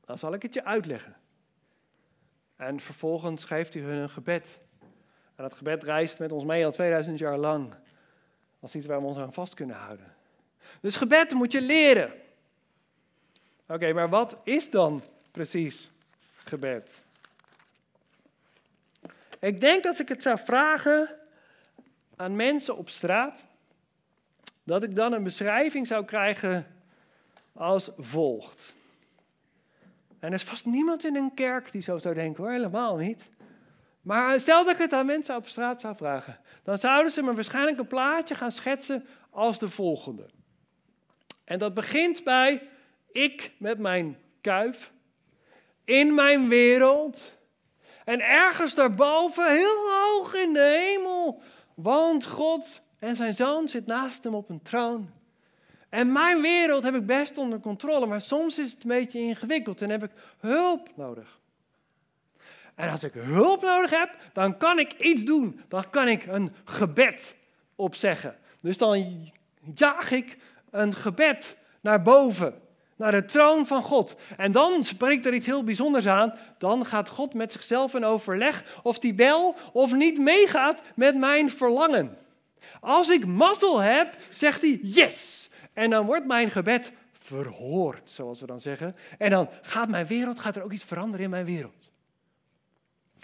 Dan 0.00 0.18
zal 0.18 0.34
ik 0.34 0.42
het 0.42 0.54
je 0.54 0.64
uitleggen. 0.64 1.16
En 2.56 2.80
vervolgens 2.80 3.44
geeft 3.44 3.74
hij 3.74 3.82
hun 3.82 3.96
een 3.96 4.10
gebed. 4.10 4.60
En 5.34 5.42
dat 5.42 5.52
gebed 5.52 5.82
reist 5.82 6.18
met 6.18 6.32
ons 6.32 6.44
mee 6.44 6.64
al 6.64 6.72
2000 6.72 7.18
jaar 7.18 7.38
lang. 7.38 7.74
Als 8.60 8.74
iets 8.74 8.86
waar 8.86 9.00
we 9.00 9.06
ons 9.06 9.18
aan 9.18 9.32
vast 9.32 9.54
kunnen 9.54 9.76
houden. 9.76 10.15
Dus 10.86 10.96
gebed 10.96 11.32
moet 11.32 11.52
je 11.52 11.60
leren. 11.60 12.12
Oké, 13.68 13.92
maar 13.92 14.08
wat 14.08 14.36
is 14.44 14.70
dan 14.70 15.02
precies 15.30 15.90
gebed? 16.44 17.04
Ik 19.40 19.60
denk 19.60 19.82
dat 19.82 19.98
ik 19.98 20.08
het 20.08 20.22
zou 20.22 20.38
vragen 20.38 21.08
aan 22.16 22.36
mensen 22.36 22.76
op 22.76 22.88
straat, 22.88 23.44
dat 24.62 24.82
ik 24.82 24.94
dan 24.94 25.12
een 25.12 25.22
beschrijving 25.22 25.86
zou 25.86 26.04
krijgen 26.04 26.66
als 27.52 27.90
volgt. 27.96 28.74
En 30.18 30.28
er 30.28 30.34
is 30.34 30.42
vast 30.42 30.66
niemand 30.66 31.04
in 31.04 31.16
een 31.16 31.34
kerk 31.34 31.72
die 31.72 31.82
zo 31.82 31.98
zou 31.98 32.14
denken 32.14 32.42
hoor, 32.42 32.52
helemaal 32.52 32.96
niet. 32.96 33.30
Maar 34.02 34.40
stel 34.40 34.64
dat 34.64 34.74
ik 34.74 34.80
het 34.80 34.92
aan 34.92 35.06
mensen 35.06 35.36
op 35.36 35.46
straat 35.46 35.80
zou 35.80 35.96
vragen, 35.96 36.38
dan 36.62 36.78
zouden 36.78 37.12
ze 37.12 37.22
me 37.22 37.34
waarschijnlijk 37.34 37.78
een 37.78 37.86
plaatje 37.86 38.34
gaan 38.34 38.52
schetsen 38.52 39.06
als 39.30 39.58
de 39.58 39.68
volgende. 39.68 40.34
En 41.46 41.58
dat 41.58 41.74
begint 41.74 42.24
bij 42.24 42.68
ik 43.12 43.52
met 43.58 43.78
mijn 43.78 44.18
kuif, 44.40 44.92
in 45.84 46.14
mijn 46.14 46.48
wereld. 46.48 47.34
En 48.04 48.20
ergens 48.20 48.74
daarboven, 48.74 49.50
heel 49.50 49.90
hoog 49.90 50.34
in 50.34 50.52
de 50.52 50.94
hemel, 50.94 51.42
woont 51.74 52.26
God 52.26 52.80
en 52.98 53.16
zijn 53.16 53.34
zoon 53.34 53.68
zit 53.68 53.86
naast 53.86 54.24
hem 54.24 54.34
op 54.34 54.48
een 54.48 54.62
troon. 54.62 55.10
En 55.88 56.12
mijn 56.12 56.40
wereld 56.40 56.82
heb 56.82 56.94
ik 56.94 57.06
best 57.06 57.38
onder 57.38 57.60
controle, 57.60 58.06
maar 58.06 58.20
soms 58.20 58.58
is 58.58 58.72
het 58.72 58.82
een 58.82 58.88
beetje 58.88 59.20
ingewikkeld 59.20 59.82
en 59.82 59.90
heb 59.90 60.04
ik 60.04 60.10
hulp 60.38 60.88
nodig. 60.96 61.38
En 62.74 62.90
als 62.90 63.04
ik 63.04 63.12
hulp 63.12 63.62
nodig 63.62 63.90
heb, 63.90 64.16
dan 64.32 64.56
kan 64.56 64.78
ik 64.78 64.92
iets 64.92 65.24
doen. 65.24 65.60
Dan 65.68 65.90
kan 65.90 66.08
ik 66.08 66.26
een 66.26 66.52
gebed 66.64 67.36
opzeggen. 67.74 68.36
Dus 68.60 68.78
dan 68.78 69.30
jaag 69.74 70.10
ik 70.10 70.36
een 70.78 70.94
gebed 70.94 71.58
naar 71.80 72.02
boven, 72.02 72.54
naar 72.96 73.10
de 73.10 73.24
troon 73.24 73.66
van 73.66 73.82
God. 73.82 74.16
En 74.36 74.52
dan 74.52 74.84
spreekt 74.84 75.26
er 75.26 75.34
iets 75.34 75.46
heel 75.46 75.64
bijzonders 75.64 76.06
aan. 76.06 76.34
Dan 76.58 76.86
gaat 76.86 77.08
God 77.08 77.34
met 77.34 77.52
zichzelf 77.52 77.94
in 77.94 78.04
overleg 78.04 78.80
of 78.82 79.02
hij 79.02 79.14
wel 79.14 79.54
of 79.72 79.92
niet 79.92 80.18
meegaat 80.18 80.82
met 80.94 81.16
mijn 81.16 81.50
verlangen. 81.50 82.18
Als 82.80 83.08
ik 83.08 83.26
mazzel 83.26 83.78
heb, 83.78 84.16
zegt 84.32 84.60
hij 84.60 84.78
yes. 84.82 85.48
En 85.72 85.90
dan 85.90 86.06
wordt 86.06 86.26
mijn 86.26 86.50
gebed 86.50 86.92
verhoord, 87.12 88.10
zoals 88.10 88.40
we 88.40 88.46
dan 88.46 88.60
zeggen. 88.60 88.96
En 89.18 89.30
dan 89.30 89.48
gaat 89.62 89.88
mijn 89.88 90.06
wereld, 90.06 90.40
gaat 90.40 90.56
er 90.56 90.62
ook 90.62 90.72
iets 90.72 90.84
veranderen 90.84 91.24
in 91.24 91.30
mijn 91.30 91.44
wereld. 91.44 91.90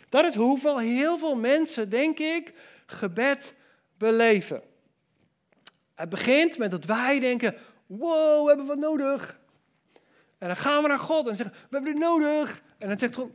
Dat 0.09 0.25
is 0.25 0.35
hoeveel 0.35 0.79
heel 0.79 1.19
veel 1.19 1.37
mensen, 1.37 1.89
denk 1.89 2.19
ik, 2.19 2.53
gebed 2.87 3.55
beleven. 3.99 4.63
Het 5.95 6.09
begint 6.09 6.59
met 6.59 6.71
dat 6.71 6.85
wij 6.85 7.21
denken, 7.21 7.57
wow, 7.87 8.43
we 8.43 8.49
hebben 8.49 8.67
wat 8.67 8.79
nodig. 8.79 9.41
En 10.39 10.47
dan 10.47 10.57
gaan 10.57 10.83
we 10.83 10.89
naar 10.89 10.99
God 10.99 11.29
en 11.29 11.37
zeggen, 11.37 11.57
we 11.69 11.77
hebben 11.77 11.93
dit 11.93 12.03
nodig. 12.03 12.63
En 12.79 12.89
dan 12.89 12.99
zegt 12.99 13.15
God, 13.15 13.31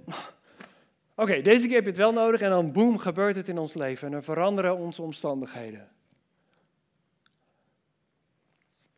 oké, 1.16 1.42
deze 1.42 1.66
keer 1.66 1.76
heb 1.76 1.84
je 1.84 1.90
het 1.90 2.00
wel 2.00 2.14
nodig. 2.14 2.42
En 2.42 2.50
dan 2.50 2.72
boem, 2.72 2.98
gebeurt 2.98 3.36
het 3.36 3.48
in 3.48 3.58
ons 3.58 3.74
leven. 3.74 4.06
En 4.08 4.14
dan 4.14 4.24
veranderen 4.24 4.78
onze 4.78 5.02
omstandigheden. 5.02 5.90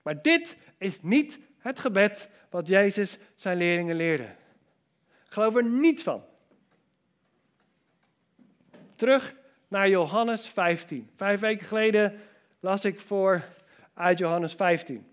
Maar 0.01 0.21
dit 0.21 0.57
is 0.77 1.01
niet 1.01 1.39
het 1.57 1.79
gebed 1.79 2.29
wat 2.49 2.67
Jezus 2.67 3.17
zijn 3.35 3.57
leerlingen 3.57 3.95
leerde. 3.95 4.27
Geloof 5.23 5.55
er 5.55 5.63
niets 5.63 6.03
van. 6.03 6.23
Terug 8.95 9.35
naar 9.67 9.89
Johannes 9.89 10.47
15. 10.47 11.09
Vijf 11.15 11.39
weken 11.39 11.67
geleden 11.67 12.19
las 12.59 12.85
ik 12.85 12.99
voor 12.99 13.43
uit 13.93 14.17
Johannes 14.17 14.53
15. 14.53 15.07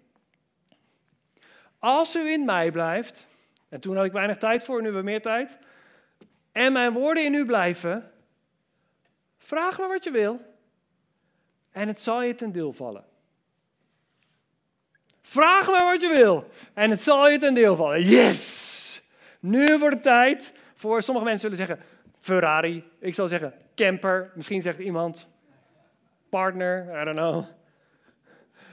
Als 1.78 2.16
u 2.16 2.30
in 2.30 2.44
mij 2.44 2.70
blijft, 2.70 3.26
en 3.68 3.80
toen 3.80 3.96
had 3.96 4.04
ik 4.04 4.12
weinig 4.12 4.36
tijd 4.36 4.62
voor, 4.62 4.78
nu 4.78 4.84
hebben 4.84 5.04
we 5.04 5.10
meer 5.10 5.22
tijd, 5.22 5.58
en 6.52 6.72
mijn 6.72 6.92
woorden 6.92 7.24
in 7.24 7.34
u 7.34 7.46
blijven, 7.46 8.10
vraag 9.38 9.78
maar 9.78 9.88
wat 9.88 10.04
je 10.04 10.10
wil 10.10 10.54
en 11.72 11.88
het 11.88 12.00
zal 12.00 12.22
je 12.22 12.34
ten 12.34 12.52
deel 12.52 12.72
vallen. 12.72 13.04
Vraag 15.22 15.66
maar 15.66 15.84
wat 15.84 16.00
je 16.00 16.08
wil 16.08 16.48
en 16.74 16.90
het 16.90 17.00
zal 17.00 17.28
je 17.28 17.38
ten 17.38 17.54
deel 17.54 17.76
vallen. 17.76 18.02
Yes! 18.02 19.02
Nu 19.40 19.78
wordt 19.78 19.94
het 19.94 20.02
tijd 20.02 20.52
voor, 20.74 21.02
sommige 21.02 21.26
mensen 21.26 21.50
zullen 21.50 21.66
zeggen 21.66 21.86
Ferrari, 22.18 22.84
ik 22.98 23.14
zal 23.14 23.28
zeggen 23.28 23.54
camper, 23.74 24.32
misschien 24.34 24.62
zegt 24.62 24.78
iemand 24.78 25.26
partner, 26.30 27.00
I 27.00 27.04
don't 27.04 27.16
know. 27.16 27.44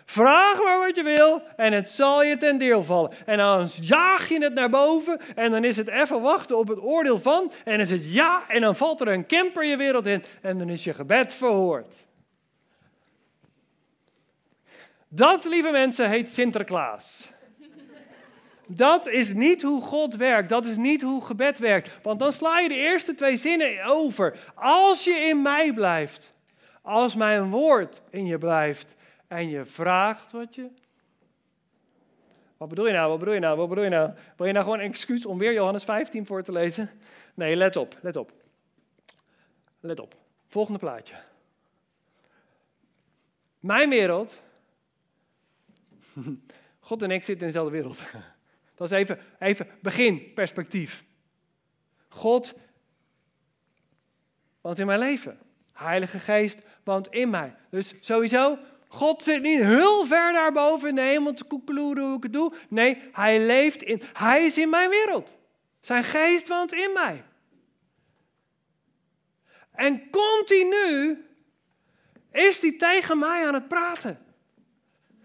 Vraag 0.05 0.63
maar 0.63 0.79
wat 0.79 0.95
je 0.95 1.03
wil 1.03 1.41
en 1.55 1.74
het 1.74 1.89
zal 1.89 2.24
je 2.24 2.38
ten 2.38 2.57
deel 2.57 2.83
vallen. 2.83 3.12
En 3.25 3.38
dan 3.38 3.69
jaag 3.81 4.29
je 4.29 4.43
het 4.43 4.53
naar 4.53 4.69
boven 4.69 5.19
en 5.36 5.51
dan 5.51 5.63
is 5.63 5.77
het 5.77 5.88
even 5.88 6.22
wachten 6.22 6.57
op 6.57 6.67
het 6.67 6.79
oordeel 6.81 7.19
van. 7.19 7.51
En 7.63 7.79
is 7.79 7.91
het 7.91 8.13
ja 8.13 8.43
en 8.48 8.62
dan 8.62 8.75
valt 8.75 9.01
er 9.01 9.07
een 9.07 9.25
camper 9.25 9.65
je 9.65 9.77
wereld 9.77 10.07
in 10.07 10.24
en 10.41 10.57
dan 10.57 10.69
is 10.69 10.83
je 10.83 10.93
gebed 10.93 11.33
verhoord. 11.33 12.07
Dat, 15.07 15.45
lieve 15.45 15.72
mensen, 15.72 16.10
heet 16.10 16.29
Sinterklaas. 16.29 17.31
Dat 18.67 19.07
is 19.07 19.33
niet 19.33 19.62
hoe 19.62 19.81
God 19.81 20.15
werkt. 20.15 20.50
Dat 20.50 20.65
is 20.65 20.77
niet 20.77 21.01
hoe 21.01 21.25
gebed 21.25 21.60
werkt. 21.60 21.89
Want 22.01 22.19
dan 22.19 22.33
sla 22.33 22.60
je 22.60 22.67
de 22.67 22.75
eerste 22.75 23.15
twee 23.15 23.38
zinnen 23.38 23.86
over. 23.86 24.51
Als 24.55 25.03
je 25.03 25.13
in 25.13 25.41
mij 25.41 25.74
blijft, 25.74 26.33
als 26.84 27.16
mijn 27.16 27.50
woord 27.50 28.02
in 28.10 28.25
je 28.25 28.38
blijft, 28.38 28.96
en 29.28 29.50
je 29.50 29.66
vraagt 29.66 30.32
wat 30.32 30.56
je. 30.56 30.70
Wat 32.58 32.70
bedoel 32.70 32.88
je 32.88 32.94
nou? 32.94 33.10
Wat 33.10 33.20
bedoel 33.20 33.34
je 33.34 33.40
nou? 33.40 33.58
Wat 33.58 33.70
bedoel 33.70 33.84
je 33.84 33.90
nou? 33.90 34.13
Wil 34.38 34.48
je 34.48 34.54
nou 34.54 34.63
gewoon 34.63 34.80
een 34.80 34.90
excuus 34.90 35.25
om 35.25 35.38
weer 35.38 35.54
Johannes 35.54 35.84
15 35.84 36.25
voor 36.25 36.44
te 36.44 36.52
lezen? 36.52 36.90
Nee, 37.34 37.56
let 37.56 37.75
op, 37.75 37.98
let 38.02 38.16
op. 38.16 38.32
Let 39.80 40.00
op. 40.00 40.16
Volgende 40.48 40.80
plaatje. 40.80 41.16
Mijn 43.60 43.90
wereld. 43.90 44.42
God 46.80 47.02
en 47.02 47.12
ik 47.12 47.24
zitten 47.24 47.48
in 47.48 47.54
dezelfde 47.54 47.75
wereld. 47.75 48.02
Dat 48.75 48.92
is 48.92 48.98
even, 48.98 49.20
even 49.40 49.68
beginperspectief. 49.82 51.04
God 52.08 52.60
woont 54.62 54.80
in 54.80 54.86
mijn 54.86 55.00
leven. 55.00 55.40
Heilige 55.74 56.20
Geest 56.20 56.60
woont 56.84 57.08
in 57.08 57.30
mij. 57.30 57.56
Dus 57.70 57.94
sowieso, 58.00 58.58
God 58.88 59.24
zit 59.24 59.42
niet 59.42 59.62
heel 59.62 60.06
ver 60.06 60.34
daarboven 60.34 60.89
in 60.89 60.96
de 60.96 61.01
hemel 61.01 61.34
te 61.34 61.44
koekeloeren 61.44 62.03
hoe 62.03 62.18
ik 62.18 62.24
het 62.24 62.34
doe. 62.34 62.53
Nee, 62.70 63.01
hij 63.12 63.39
leeft 63.39 63.82
in, 63.82 64.01
hij 64.13 64.46
is 64.46 64.58
in 64.58 64.70
mijn 64.70 64.89
wereld. 64.89 65.36
Zijn 65.82 66.03
geest 66.03 66.48
woont 66.48 66.74
in 66.74 66.94
mij. 66.94 67.24
En 69.72 70.10
continu 70.10 71.25
is 72.32 72.62
hij 72.62 72.72
tegen 72.77 73.20
mij 73.20 73.48
aan 73.48 73.53
het 73.53 73.68
praten. 73.68 74.20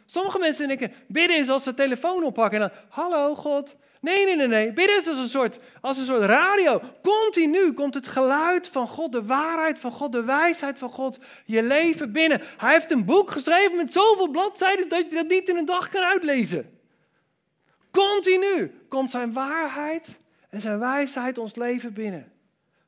Sommige 0.07 0.38
mensen 0.38 0.69
denken, 0.69 0.93
bidden 1.09 1.37
is 1.37 1.49
als 1.49 1.62
ze 1.62 1.75
telefoon 1.75 2.25
oppakken 2.25 2.62
en 2.62 2.69
dan, 2.69 2.78
hallo 2.88 3.35
God, 3.35 3.76
Nee, 4.00 4.25
nee, 4.25 4.37
nee, 4.37 4.47
nee. 4.47 4.73
Bidden 4.73 4.97
is 4.97 5.09
als 5.09 5.19
een, 5.19 5.28
soort, 5.28 5.59
als 5.81 5.99
een 5.99 6.07
soort 6.07 6.23
radio. 6.23 6.81
Continu 7.02 7.73
komt 7.73 7.95
het 7.95 8.07
geluid 8.07 8.69
van 8.69 8.88
God, 8.88 9.12
de 9.12 9.25
waarheid 9.25 9.78
van 9.78 9.90
God, 9.90 10.12
de 10.12 10.25
wijsheid 10.25 10.78
van 10.78 10.90
God, 10.90 11.19
je 11.45 11.62
leven 11.62 12.12
binnen. 12.12 12.40
Hij 12.57 12.73
heeft 12.73 12.90
een 12.90 13.05
boek 13.05 13.31
geschreven 13.31 13.76
met 13.76 13.93
zoveel 13.93 14.28
bladzijden 14.28 14.88
dat 14.88 15.11
je 15.11 15.17
dat 15.17 15.28
niet 15.28 15.49
in 15.49 15.57
een 15.57 15.64
dag 15.64 15.88
kan 15.88 16.02
uitlezen. 16.02 16.78
Continu 17.90 18.71
komt 18.88 19.11
zijn 19.11 19.33
waarheid 19.33 20.19
en 20.50 20.61
zijn 20.61 20.78
wijsheid 20.78 21.38
ons 21.38 21.55
leven 21.55 21.93
binnen. 21.93 22.33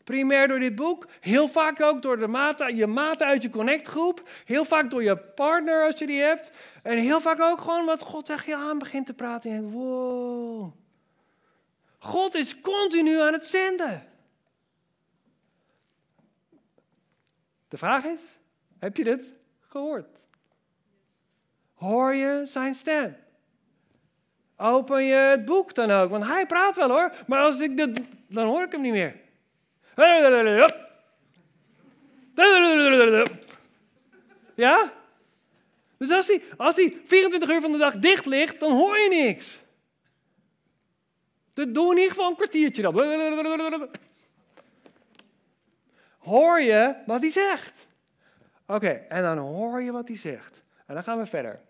primair 0.05 0.49
door 0.49 0.59
dit 0.59 0.75
boek, 0.75 1.07
heel 1.21 1.49
vaak 1.49 1.83
ook 1.83 2.03
door 2.03 2.19
de 2.19 2.27
maten, 2.27 2.77
je 2.77 2.87
maten 2.87 3.27
uit 3.27 3.43
je 3.43 3.51
connectgroep, 3.51 4.29
heel 4.45 4.65
vaak 4.65 4.91
door 4.91 5.03
je 5.03 5.17
partner 5.17 5.85
als 5.85 5.99
je 5.99 6.07
die 6.07 6.21
hebt, 6.21 6.51
en 6.83 6.99
heel 6.99 7.21
vaak 7.21 7.41
ook 7.41 7.61
gewoon 7.61 7.85
wat 7.85 8.03
God 8.03 8.27
tegen 8.27 8.49
je 8.49 8.57
aan 8.57 8.79
begint 8.79 9.07
te 9.07 9.15
praten. 9.15 9.51
En 9.51 9.57
je 9.57 9.63
denkt, 9.63 9.77
wow, 9.77 10.73
God 12.01 12.35
is 12.35 12.61
continu 12.61 13.21
aan 13.21 13.33
het 13.33 13.45
zenden. 13.45 14.07
De 17.69 17.77
vraag 17.77 18.05
is, 18.05 18.23
heb 18.79 18.97
je 18.97 19.05
dit 19.05 19.25
gehoord? 19.69 20.27
Hoor 21.75 22.15
je 22.15 22.41
zijn 22.45 22.75
stem? 22.75 23.17
Open 24.57 25.05
je 25.05 25.15
het 25.15 25.45
boek 25.45 25.75
dan 25.75 25.91
ook, 25.91 26.11
want 26.11 26.27
hij 26.27 26.47
praat 26.47 26.77
wel 26.77 26.89
hoor, 26.89 27.13
maar 27.27 27.39
als 27.39 27.61
ik 27.61 27.77
dit, 27.77 28.01
dan 28.27 28.47
hoor 28.47 28.63
ik 28.63 28.73
hem 28.73 28.81
niet 28.81 28.93
meer. 28.93 29.17
Ja? 34.55 34.93
Dus 35.97 36.11
als 36.11 36.27
hij 36.27 36.43
als 36.57 36.75
die 36.75 37.03
24 37.05 37.51
uur 37.51 37.61
van 37.61 37.73
de 37.73 37.79
dag 37.79 37.99
dicht 37.99 38.27
ligt, 38.27 38.61
dan 38.61 38.73
hoor 38.73 38.99
je 38.99 39.09
niks. 39.09 39.61
Dus 41.53 41.67
doe 41.69 41.91
in 41.91 41.97
ieder 41.97 42.11
geval 42.11 42.31
een 42.31 42.37
kwartiertje 42.37 42.83
dan. 42.83 43.91
Hoor 46.19 46.61
je 46.61 47.03
wat 47.07 47.21
hij 47.21 47.31
zegt? 47.31 47.89
Oké, 48.67 48.89
en 48.89 49.23
dan 49.23 49.39
hoor 49.39 49.83
je 49.83 49.93
wat 49.93 50.09
hij 50.09 50.17
zegt. 50.17 50.63
En 50.87 50.95
dan 50.95 51.03
gaan 51.03 51.19
we 51.19 51.27
verder. 51.27 51.61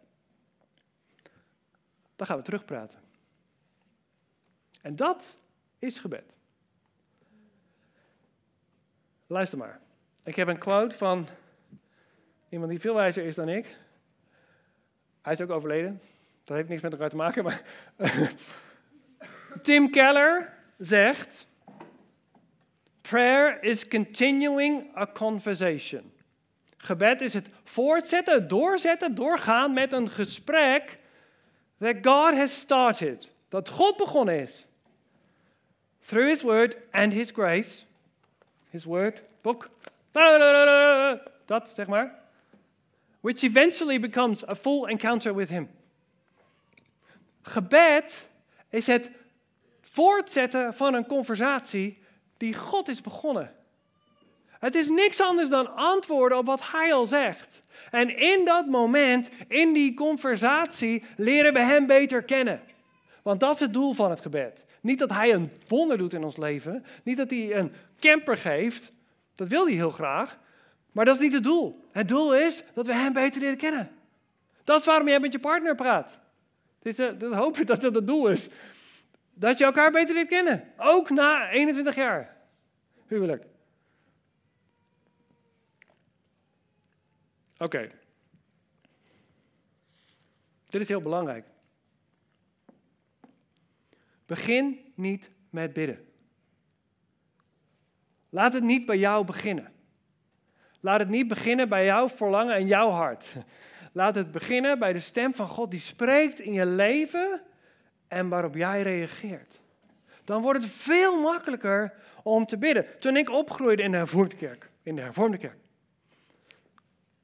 Dan 2.17 2.27
gaan 2.27 2.37
we 2.37 2.43
terugpraten. 2.43 2.99
En 4.83 4.97
dat 4.97 5.37
is 5.79 5.99
gebed. 5.99 6.37
Luister 9.27 9.59
maar. 9.59 9.81
Ik 10.25 10.35
heb 10.35 10.49
een 10.49 10.59
quote 10.59 10.97
van 10.97 11.29
iemand 12.49 12.71
die 12.71 12.81
veel 12.81 12.95
wijzer 12.95 13.25
is 13.25 13.35
dan 13.35 13.49
ik. 13.49 13.77
Hij 15.23 15.33
is 15.33 15.41
ook 15.41 15.51
overleden. 15.51 16.01
Dat 16.45 16.57
heeft 16.57 16.69
niks 16.69 16.83
met 16.83 16.93
elkaar 16.93 17.09
te 17.09 17.17
maken, 17.17 17.45
maar. 17.45 17.63
Tim 19.63 19.91
Keller 19.91 20.53
zegt: 20.79 21.47
Prayer 23.01 23.65
is 23.65 23.89
continuing 23.89 24.97
a 24.97 25.07
conversation. 25.07 26.13
Gebed 26.77 27.21
is 27.21 27.35
het 27.35 27.49
voortzetten, 27.65 28.49
doorzetten, 28.49 29.15
doorgaan 29.15 29.73
met 29.73 29.93
een 29.93 30.11
gesprek 30.11 30.99
that 31.79 31.97
God 32.03 32.35
has 32.35 32.61
started. 32.61 33.31
Dat 33.49 33.69
God 33.69 33.97
begonnen 33.97 34.41
is. 34.41 34.67
Through 36.01 36.29
His 36.29 36.43
Word 36.43 36.77
and 36.91 37.13
His 37.13 37.31
grace. 37.31 37.85
His 38.71 38.85
Word, 38.85 39.23
book. 39.41 39.71
Dat, 41.45 41.71
zeg 41.75 41.87
maar. 41.87 42.19
Which 43.21 43.43
eventually 43.43 44.01
becomes 44.01 44.49
a 44.49 44.55
full 44.55 44.87
encounter 44.87 45.35
with 45.35 45.49
Him. 45.49 45.69
Gebed 47.43 48.29
is 48.69 48.87
het 48.87 49.11
voortzetten 49.91 50.75
van 50.75 50.95
een 50.95 51.07
conversatie 51.07 51.99
die 52.37 52.55
God 52.55 52.89
is 52.89 53.01
begonnen. 53.01 53.55
Het 54.59 54.75
is 54.75 54.89
niks 54.89 55.21
anders 55.21 55.49
dan 55.49 55.77
antwoorden 55.77 56.39
op 56.39 56.47
wat 56.47 56.71
Hij 56.71 56.93
al 56.93 57.07
zegt. 57.07 57.63
En 57.91 58.17
in 58.19 58.45
dat 58.45 58.67
moment, 58.67 59.31
in 59.49 59.73
die 59.73 59.95
conversatie, 59.95 61.05
leren 61.17 61.53
we 61.53 61.61
Hem 61.61 61.87
beter 61.87 62.23
kennen. 62.23 62.61
Want 63.23 63.41
dat 63.41 63.55
is 63.55 63.61
het 63.61 63.73
doel 63.73 63.93
van 63.93 64.11
het 64.11 64.21
gebed. 64.21 64.65
Niet 64.81 64.99
dat 64.99 65.11
Hij 65.11 65.33
een 65.33 65.53
wonder 65.69 65.99
doet 65.99 66.15
in 66.15 66.25
ons 66.25 66.37
leven. 66.37 66.85
Niet 67.03 67.17
dat 67.17 67.31
Hij 67.31 67.57
een 67.57 67.73
camper 68.01 68.37
geeft. 68.37 68.93
Dat 69.35 69.49
wil 69.49 69.65
Hij 69.65 69.75
heel 69.75 69.91
graag. 69.91 70.39
Maar 70.93 71.05
dat 71.05 71.15
is 71.15 71.21
niet 71.21 71.33
het 71.33 71.45
doel. 71.45 71.85
Het 71.93 72.09
doel 72.09 72.35
is 72.37 72.63
dat 72.75 72.87
we 72.87 72.95
Hem 72.95 73.13
beter 73.13 73.41
leren 73.41 73.57
kennen. 73.57 73.91
Dat 74.65 74.81
is 74.81 74.87
waarom 74.87 75.09
jij 75.09 75.21
met 75.21 75.33
je 75.33 75.39
partner 75.39 75.75
praat. 75.75 76.19
Dus 76.83 76.97
dat 76.97 77.35
hoop 77.35 77.59
ik 77.59 77.67
dat 77.67 77.81
dat 77.81 77.95
het 77.95 78.07
doel 78.07 78.29
is. 78.29 78.49
Dat 79.33 79.59
je 79.59 79.65
elkaar 79.65 79.91
beter 79.91 80.15
leert 80.15 80.29
kennen. 80.29 80.73
Ook 80.77 81.11
na 81.11 81.51
21 81.51 81.95
jaar 81.95 82.37
huwelijk. 83.07 83.45
Oké. 87.59 87.89
Dit 90.67 90.81
is 90.81 90.89
heel 90.89 91.03
belangrijk. 91.03 91.47
Begin 94.27 94.93
niet 94.95 95.31
met 95.51 95.73
bidden. 95.73 96.09
Laat 98.29 98.53
het 98.53 98.63
niet 98.63 98.87
bij 98.87 98.99
jou 98.99 99.25
beginnen. 99.25 99.73
Laat 100.81 101.01
het 101.01 101.09
niet 101.09 101.29
beginnen 101.29 101.69
bij 101.69 101.85
jouw 101.85 102.09
verlangen 102.09 102.55
en 102.55 102.67
jouw 102.67 102.91
hart. 102.91 103.37
Laat 103.93 104.15
het 104.15 104.31
beginnen 104.31 104.79
bij 104.79 104.93
de 104.93 105.01
stem 105.01 105.35
van 105.35 105.47
God 105.47 105.71
die 105.71 105.81
spreekt 105.81 106.41
in 106.41 106.53
je 106.53 106.67
leven 106.67 107.43
en 108.11 108.29
waarop 108.29 108.55
jij 108.55 108.83
reageert. 108.83 109.61
Dan 110.25 110.43
wordt 110.43 110.63
het 110.63 110.73
veel 110.73 111.21
makkelijker 111.21 111.95
om 112.23 112.47
te 112.47 112.59
bidden. 112.59 112.87
Toen 113.01 113.17
ik 113.17 113.31
opgroeide 113.31 113.83
in 113.83 113.91
de 113.91 113.97
hervormde 113.97 114.37
kerk, 114.37 114.71
in 114.83 114.97
de 114.97 115.03
hervormde 115.03 115.39
kerk, 115.39 115.59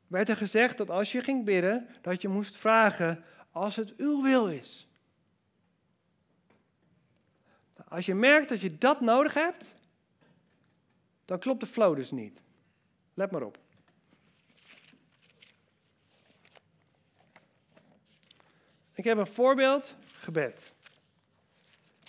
werd 0.07 0.29
er 0.29 0.37
gezegd 0.37 0.77
dat 0.77 0.90
als 0.90 1.12
je 1.12 1.20
ging 1.20 1.44
bidden, 1.44 1.88
dat 2.01 2.22
je 2.22 2.29
moest 2.29 2.57
vragen 2.57 3.25
als 3.51 3.77
het 3.77 3.96
uw 3.96 4.22
wil 4.22 4.49
is. 4.49 4.88
Als 7.88 8.07
je 8.07 8.14
merkt 8.14 8.49
dat 8.49 8.61
je 8.61 8.79
dat 8.79 9.01
nodig 9.01 9.35
hebt, 9.35 9.75
dan 11.25 11.38
klopt 11.38 11.61
de 11.61 11.66
flow 11.66 11.96
dus 11.96 12.11
niet. 12.11 12.40
Let 13.14 13.31
maar 13.31 13.42
op. 13.42 13.59
Ik 18.92 19.05
heb 19.05 19.18
een 19.18 19.27
voorbeeld 19.27 19.96
gebed. 20.12 20.75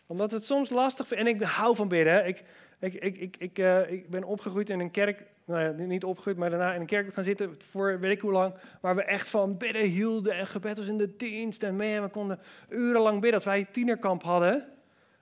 Omdat 0.08 0.32
het 0.32 0.44
soms 0.44 0.70
lastig. 0.70 1.12
En 1.12 1.28
ik 1.28 1.42
hou 1.42 1.76
van 1.76 1.88
bidden. 1.88 2.28
Ik, 2.28 2.44
ik, 2.80 2.94
ik, 2.94 3.38
ik, 3.38 3.60
uh, 3.60 3.92
ik 3.92 4.10
ben 4.10 4.24
opgegroeid 4.24 4.70
in 4.70 4.80
een 4.80 4.92
kerk. 4.92 5.26
Nou 5.46 5.62
ja, 5.62 5.86
niet 5.86 6.04
opgegroeid, 6.04 6.38
maar 6.38 6.50
daarna 6.50 6.74
in 6.74 6.82
een 6.82 6.88
kerk 6.88 7.14
gaan 7.14 7.24
zitten. 7.24 7.56
Voor 7.58 8.00
weet 8.00 8.12
ik 8.12 8.22
hoe 8.22 8.32
lang. 8.32 8.54
Waar 8.82 8.96
we 8.96 9.04
echt 9.04 9.30
van 9.30 9.58
bidden 9.58 9.84
hielden. 9.84 10.34
En 10.34 10.48
gebed 10.48 10.78
was 10.78 10.88
in 10.88 10.98
de 10.98 11.16
dienst. 11.16 11.64
En 11.64 11.78
we 11.78 12.10
konden 12.12 12.40
urenlang 12.70 13.16
bidden. 13.16 13.34
Als 13.34 13.46
wij 13.46 13.68
tienerkamp 13.72 14.24
hadden. 14.24 14.68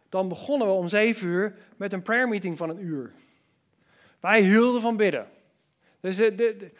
Dan 0.10 0.28
begonnen 0.28 0.68
we 0.68 0.74
om 0.74 0.88
zeven 0.88 1.28
uur 1.28 1.56
met 1.78 1.94
een 1.94 2.02
prayer 2.02 2.28
meeting 2.28 2.58
van 2.58 2.70
een 2.70 2.84
uur. 2.84 3.12
Wij 4.20 4.42
hielden 4.42 4.82
van 4.82 4.98
bidden. 4.98 5.28
Dus 6.00 6.18
de, 6.18 6.36
de, 6.36 6.72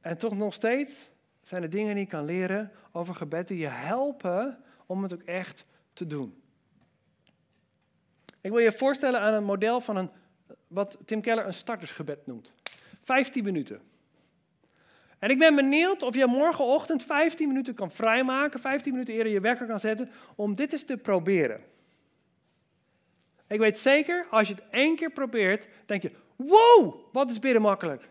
en 0.00 0.18
toch 0.18 0.36
nog 0.36 0.54
steeds 0.54 1.10
zijn 1.42 1.62
er 1.62 1.70
dingen 1.70 1.94
die 1.94 2.04
je 2.04 2.10
kan 2.10 2.24
leren 2.24 2.72
over 2.92 3.14
gebed 3.14 3.48
die 3.48 3.58
je 3.58 3.66
helpen 3.66 4.58
om 4.86 5.02
het 5.02 5.14
ook 5.14 5.22
echt 5.22 5.64
te 5.92 6.06
doen. 6.06 6.39
Ik 8.40 8.50
wil 8.50 8.58
je 8.58 8.72
voorstellen 8.72 9.20
aan 9.20 9.34
een 9.34 9.44
model 9.44 9.80
van 9.80 9.96
een, 9.96 10.10
wat 10.66 10.98
Tim 11.04 11.20
Keller 11.20 11.46
een 11.46 11.54
startersgebed 11.54 12.26
noemt. 12.26 12.52
15 13.00 13.44
minuten. 13.44 13.80
En 15.18 15.30
ik 15.30 15.38
ben 15.38 15.54
benieuwd 15.54 16.02
of 16.02 16.14
je 16.14 16.26
morgenochtend 16.26 17.04
15 17.04 17.48
minuten 17.48 17.74
kan 17.74 17.90
vrijmaken, 17.90 18.60
15 18.60 18.92
minuten 18.92 19.14
eerder 19.14 19.32
je 19.32 19.40
wekker 19.40 19.66
kan 19.66 19.80
zetten, 19.80 20.10
om 20.34 20.54
dit 20.54 20.72
eens 20.72 20.84
te 20.84 20.96
proberen. 20.96 21.60
Ik 23.46 23.58
weet 23.58 23.78
zeker, 23.78 24.26
als 24.30 24.48
je 24.48 24.54
het 24.54 24.64
één 24.70 24.96
keer 24.96 25.10
probeert, 25.10 25.68
denk 25.86 26.02
je, 26.02 26.10
wow, 26.36 26.94
wat 27.12 27.30
is 27.30 27.38
bidden 27.38 27.62
makkelijk. 27.62 28.08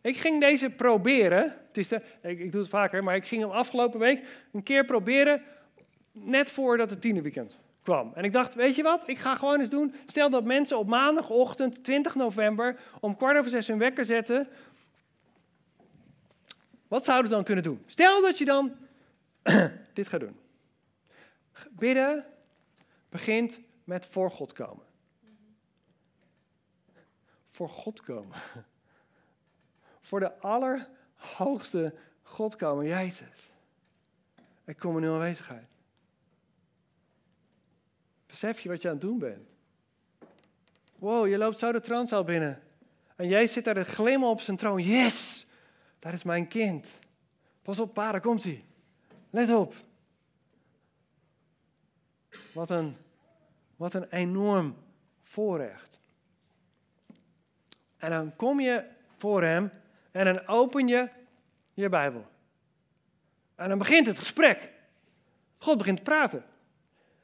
Ik 0.00 0.16
ging 0.16 0.40
deze 0.40 0.70
proberen, 0.70 1.56
het 1.66 1.76
is 1.76 1.88
de, 1.88 2.02
ik, 2.22 2.52
doe 2.52 2.60
het 2.60 2.70
vaker, 2.70 3.04
maar 3.04 3.16
ik 3.16 3.26
ging 3.26 3.42
hem 3.42 3.50
afgelopen 3.50 4.00
week 4.00 4.26
een 4.52 4.62
keer 4.62 4.84
proberen, 4.84 5.42
net 6.12 6.50
voordat 6.50 6.90
het 6.90 7.00
tiende 7.00 7.22
weekend 7.22 7.58
kwam. 7.86 8.12
En 8.14 8.24
ik 8.24 8.32
dacht, 8.32 8.54
weet 8.54 8.74
je 8.74 8.82
wat, 8.82 9.08
ik 9.08 9.18
ga 9.18 9.34
gewoon 9.34 9.60
eens 9.60 9.68
doen. 9.68 9.94
Stel 10.06 10.30
dat 10.30 10.44
mensen 10.44 10.78
op 10.78 10.86
maandagochtend 10.86 11.84
20 11.84 12.14
november 12.14 12.78
om 13.00 13.16
kwart 13.16 13.38
over 13.38 13.50
zes 13.50 13.66
hun 13.66 13.78
wekker 13.78 14.04
zetten. 14.04 14.48
Wat 16.88 17.04
zouden 17.04 17.28
ze 17.28 17.34
dan 17.34 17.44
kunnen 17.44 17.64
doen? 17.64 17.82
Stel 17.86 18.22
dat 18.22 18.38
je 18.38 18.44
dan 18.44 18.76
dit 19.92 20.08
gaat 20.08 20.20
doen. 20.20 20.36
Bidden 21.70 22.24
begint 23.08 23.60
met 23.84 24.06
voor 24.06 24.30
God 24.30 24.52
komen. 24.52 24.84
Voor 27.48 27.68
God 27.68 28.00
komen. 28.02 28.36
Voor 30.00 30.20
de 30.20 30.38
allerhoogste 30.38 31.94
God 32.22 32.56
komen, 32.56 32.86
Jezus. 32.86 33.50
Ik 34.64 34.76
kom 34.78 34.96
in 34.96 35.04
uw 35.04 35.12
aanwezigheid. 35.12 35.75
Besef 38.40 38.60
je 38.60 38.68
wat 38.68 38.82
je 38.82 38.88
aan 38.88 38.94
het 38.94 39.02
doen 39.02 39.18
bent? 39.18 39.48
Wow, 40.98 41.28
je 41.28 41.38
loopt 41.38 41.58
zo 41.58 41.72
de 41.72 41.80
troonzaal 41.80 42.24
binnen. 42.24 42.62
En 43.14 43.28
jij 43.28 43.46
zit 43.46 43.64
daar 43.64 43.74
de 43.74 43.84
glimmen 43.84 44.28
op 44.28 44.40
zijn 44.40 44.56
troon. 44.56 44.82
Yes, 44.82 45.46
daar 45.98 46.12
is 46.12 46.22
mijn 46.22 46.48
kind. 46.48 46.98
Pas 47.62 47.78
op, 47.78 47.94
pa, 47.94 48.12
daar 48.12 48.20
komt 48.20 48.44
hij. 48.44 48.64
Let 49.30 49.50
op. 49.50 49.74
Wat 52.52 52.70
een, 52.70 52.96
wat 53.76 53.94
een 53.94 54.10
enorm 54.10 54.76
voorrecht. 55.22 55.98
En 57.96 58.10
dan 58.10 58.36
kom 58.36 58.60
je 58.60 58.84
voor 59.16 59.42
hem 59.42 59.70
en 60.10 60.24
dan 60.24 60.46
open 60.46 60.88
je 60.88 61.08
je 61.74 61.88
Bijbel. 61.88 62.26
En 63.54 63.68
dan 63.68 63.78
begint 63.78 64.06
het 64.06 64.18
gesprek. 64.18 64.72
God 65.58 65.78
begint 65.78 65.96
te 65.96 66.02
praten. 66.02 66.44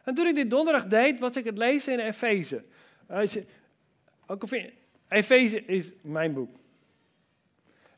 En 0.05 0.15
toen 0.15 0.27
ik 0.27 0.35
dit 0.35 0.51
donderdag 0.51 0.87
deed, 0.87 1.21
was 1.21 1.37
ik 1.37 1.45
het 1.45 1.59
lezen 1.59 1.93
in 1.93 1.99
Efeze. 1.99 2.65
Efeze 5.09 5.65
is 5.65 5.93
mijn 6.03 6.33
boek. 6.33 6.55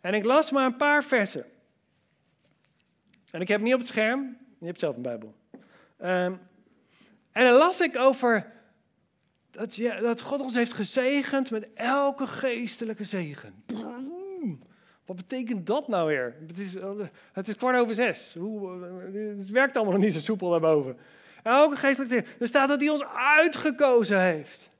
En 0.00 0.14
ik 0.14 0.24
las 0.24 0.50
maar 0.50 0.66
een 0.66 0.76
paar 0.76 1.04
versen. 1.04 1.44
En 3.30 3.40
ik 3.40 3.48
heb 3.48 3.60
niet 3.60 3.72
op 3.72 3.78
het 3.78 3.88
scherm. 3.88 4.36
Je 4.58 4.66
hebt 4.66 4.78
zelf 4.78 4.96
een 4.96 5.02
Bijbel. 5.02 5.34
Um, 6.02 6.40
en 7.32 7.44
dan 7.44 7.52
las 7.52 7.80
ik 7.80 7.96
over 7.96 8.52
dat, 9.50 9.76
dat 10.00 10.20
God 10.20 10.40
ons 10.40 10.54
heeft 10.54 10.72
gezegend 10.72 11.50
met 11.50 11.68
elke 11.74 12.26
geestelijke 12.26 13.04
zegen. 13.04 13.64
Wat 15.04 15.16
betekent 15.16 15.66
dat 15.66 15.88
nou 15.88 16.08
weer? 16.08 16.36
Het 16.46 16.58
is, 16.58 16.74
het 17.32 17.48
is 17.48 17.56
kwart 17.56 17.78
over 17.78 17.94
zes. 17.94 18.34
Hoe, 18.38 18.82
het 19.36 19.50
werkt 19.50 19.76
allemaal 19.76 19.98
niet 19.98 20.12
zo 20.12 20.20
soepel 20.20 20.50
daarboven. 20.50 20.96
Elke 21.44 21.76
geestelijke 21.76 22.14
zegen. 22.14 22.40
Er 22.40 22.48
staat 22.48 22.68
dat 22.68 22.80
hij 22.80 22.88
ons 22.88 23.04
uitgekozen 23.16 24.20
heeft. 24.20 24.70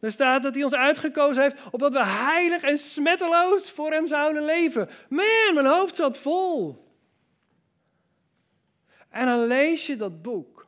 Er 0.00 0.12
staat 0.12 0.42
dat 0.42 0.54
hij 0.54 0.62
ons 0.62 0.74
uitgekozen 0.74 1.42
heeft 1.42 1.56
opdat 1.70 1.92
we 1.92 2.04
heilig 2.06 2.62
en 2.62 2.78
smetteloos 2.78 3.70
voor 3.70 3.92
hem 3.92 4.06
zouden 4.06 4.44
leven. 4.44 4.88
Man, 5.08 5.54
mijn 5.54 5.66
hoofd 5.66 5.96
zat 5.96 6.18
vol. 6.18 6.84
En 9.08 9.26
dan 9.26 9.46
lees 9.46 9.86
je 9.86 9.96
dat 9.96 10.22
boek. 10.22 10.66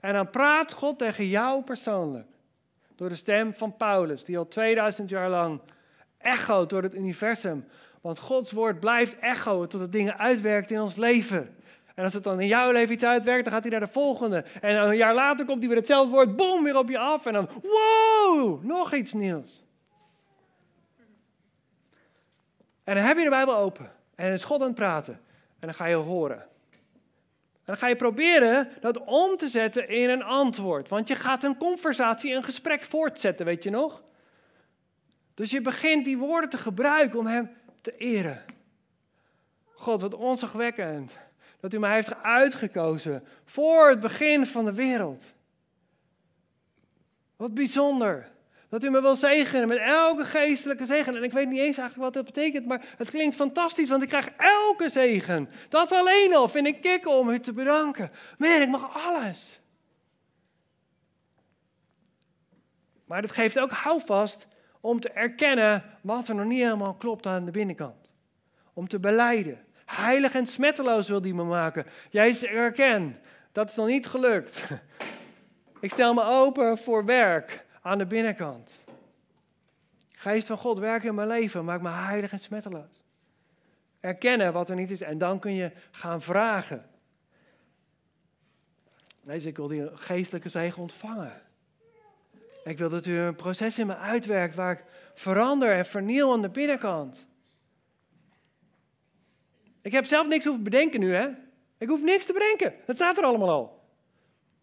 En 0.00 0.12
dan 0.12 0.30
praat 0.30 0.72
God 0.72 0.98
tegen 0.98 1.26
jou 1.26 1.62
persoonlijk. 1.62 2.28
Door 2.96 3.08
de 3.08 3.14
stem 3.14 3.54
van 3.54 3.76
Paulus, 3.76 4.24
die 4.24 4.38
al 4.38 4.48
2000 4.48 5.08
jaar 5.08 5.30
lang 5.30 5.60
echoot 6.18 6.70
door 6.70 6.82
het 6.82 6.94
universum. 6.94 7.66
Want 8.00 8.18
Gods 8.18 8.52
woord 8.52 8.80
blijft 8.80 9.18
echoen 9.18 9.66
tot 9.66 9.80
het 9.80 9.92
dingen 9.92 10.18
uitwerkt 10.18 10.70
in 10.70 10.80
ons 10.80 10.96
leven. 10.96 11.56
En 11.96 12.04
als 12.04 12.12
het 12.12 12.24
dan 12.24 12.40
in 12.40 12.46
jouw 12.46 12.70
leven 12.70 12.94
iets 12.94 13.04
uitwerkt, 13.04 13.44
dan 13.44 13.52
gaat 13.52 13.62
hij 13.62 13.70
naar 13.70 13.80
de 13.80 13.92
volgende. 13.92 14.44
En 14.60 14.76
een 14.76 14.96
jaar 14.96 15.14
later 15.14 15.46
komt 15.46 15.58
hij 15.58 15.68
weer 15.68 15.76
hetzelfde 15.76 16.10
woord, 16.10 16.36
boom, 16.36 16.64
weer 16.64 16.76
op 16.76 16.88
je 16.88 16.98
af. 16.98 17.26
En 17.26 17.32
dan, 17.32 17.48
wow, 17.62 18.64
nog 18.64 18.94
iets 18.94 19.12
nieuws. 19.12 19.64
En 22.84 22.94
dan 22.94 23.04
heb 23.04 23.16
je 23.16 23.24
de 23.24 23.30
Bijbel 23.30 23.56
open. 23.56 23.92
En 24.14 24.24
dan 24.24 24.34
is 24.34 24.44
God 24.44 24.60
aan 24.60 24.66
het 24.66 24.76
praten. 24.76 25.14
En 25.58 25.66
dan 25.66 25.74
ga 25.74 25.86
je 25.86 25.94
horen. 25.94 26.40
En 27.52 27.72
dan 27.72 27.76
ga 27.76 27.86
je 27.86 27.96
proberen 27.96 28.68
dat 28.80 29.04
om 29.04 29.36
te 29.36 29.48
zetten 29.48 29.88
in 29.88 30.10
een 30.10 30.22
antwoord. 30.22 30.88
Want 30.88 31.08
je 31.08 31.14
gaat 31.14 31.42
een 31.42 31.56
conversatie, 31.56 32.34
een 32.34 32.42
gesprek 32.42 32.84
voortzetten, 32.84 33.46
weet 33.46 33.62
je 33.62 33.70
nog? 33.70 34.02
Dus 35.34 35.50
je 35.50 35.60
begint 35.60 36.04
die 36.04 36.18
woorden 36.18 36.50
te 36.50 36.58
gebruiken 36.58 37.18
om 37.18 37.26
hem 37.26 37.50
te 37.80 37.96
eren. 37.96 38.44
God, 39.74 40.00
wat 40.00 40.14
onzagwekkend 40.14 41.16
dat 41.60 41.74
u 41.74 41.78
mij 41.78 41.94
heeft 41.94 42.22
uitgekozen 42.22 43.26
voor 43.44 43.88
het 43.88 44.00
begin 44.00 44.46
van 44.46 44.64
de 44.64 44.72
wereld. 44.72 45.24
Wat 47.36 47.54
bijzonder. 47.54 48.34
Dat 48.68 48.84
u 48.84 48.90
me 48.90 49.00
wil 49.00 49.16
zegenen 49.16 49.68
met 49.68 49.78
elke 49.78 50.24
geestelijke 50.24 50.86
zegen. 50.86 51.16
En 51.16 51.22
ik 51.22 51.32
weet 51.32 51.48
niet 51.48 51.58
eens 51.58 51.78
eigenlijk 51.78 51.96
wat 51.96 52.24
dat 52.24 52.34
betekent, 52.34 52.66
maar 52.66 52.84
het 52.96 53.10
klinkt 53.10 53.36
fantastisch, 53.36 53.88
want 53.88 54.02
ik 54.02 54.08
krijg 54.08 54.28
elke 54.36 54.88
zegen. 54.88 55.48
Dat 55.68 55.92
alleen 55.92 56.34
al 56.34 56.48
vind 56.48 56.66
ik 56.66 56.80
kicken 56.80 57.10
om 57.10 57.28
u 57.28 57.40
te 57.40 57.52
bedanken. 57.52 58.10
Man, 58.38 58.62
ik 58.62 58.68
mag 58.68 59.06
alles. 59.06 59.60
Maar 63.04 63.22
dat 63.22 63.32
geeft 63.32 63.58
ook 63.58 63.70
houvast 63.70 64.46
om 64.80 65.00
te 65.00 65.10
erkennen 65.10 65.84
wat 66.02 66.28
er 66.28 66.34
nog 66.34 66.46
niet 66.46 66.62
helemaal 66.62 66.94
klopt 66.94 67.26
aan 67.26 67.44
de 67.44 67.50
binnenkant. 67.50 68.10
Om 68.72 68.88
te 68.88 69.00
beleiden. 69.00 69.65
Heilig 69.86 70.34
en 70.34 70.46
smetteloos 70.46 71.08
wil 71.08 71.20
die 71.20 71.34
me 71.34 71.44
maken. 71.44 71.86
Jij 72.10 72.48
erken, 72.48 73.20
dat 73.52 73.68
is 73.68 73.76
nog 73.76 73.86
niet 73.86 74.06
gelukt. 74.06 74.64
Ik 75.80 75.92
stel 75.92 76.14
me 76.14 76.24
open 76.24 76.78
voor 76.78 77.04
werk 77.04 77.66
aan 77.82 77.98
de 77.98 78.06
binnenkant. 78.06 78.80
Geest 80.10 80.46
van 80.46 80.58
God, 80.58 80.78
werk 80.78 81.04
in 81.04 81.14
mijn 81.14 81.28
leven, 81.28 81.64
maak 81.64 81.80
me 81.80 81.90
heilig 81.90 82.32
en 82.32 82.38
smetteloos. 82.38 83.02
Erkennen 84.00 84.52
wat 84.52 84.70
er 84.70 84.76
niet 84.76 84.90
is 84.90 85.00
en 85.00 85.18
dan 85.18 85.38
kun 85.38 85.54
je 85.54 85.72
gaan 85.90 86.22
vragen. 86.22 86.86
Nee, 89.22 89.40
ik 89.40 89.56
wil 89.56 89.68
die 89.68 89.96
geestelijke 89.96 90.48
zegen 90.48 90.82
ontvangen. 90.82 91.32
Ik 92.64 92.78
wil 92.78 92.88
dat 92.88 93.06
u 93.06 93.18
een 93.18 93.34
proces 93.34 93.78
in 93.78 93.86
me 93.86 93.96
uitwerkt 93.96 94.54
waar 94.54 94.72
ik 94.72 94.84
verander 95.14 95.72
en 95.72 95.86
vernieuw 95.86 96.32
aan 96.32 96.42
de 96.42 96.48
binnenkant. 96.48 97.26
Ik 99.86 99.92
heb 99.92 100.04
zelf 100.04 100.28
niks 100.28 100.44
hoeven 100.44 100.62
bedenken 100.62 101.00
nu, 101.00 101.14
hè? 101.14 101.28
Ik 101.78 101.88
hoef 101.88 102.02
niks 102.02 102.24
te 102.24 102.32
bedenken. 102.32 102.74
Dat 102.86 102.96
staat 102.96 103.18
er 103.18 103.24
allemaal 103.24 103.50
al. 103.50 103.82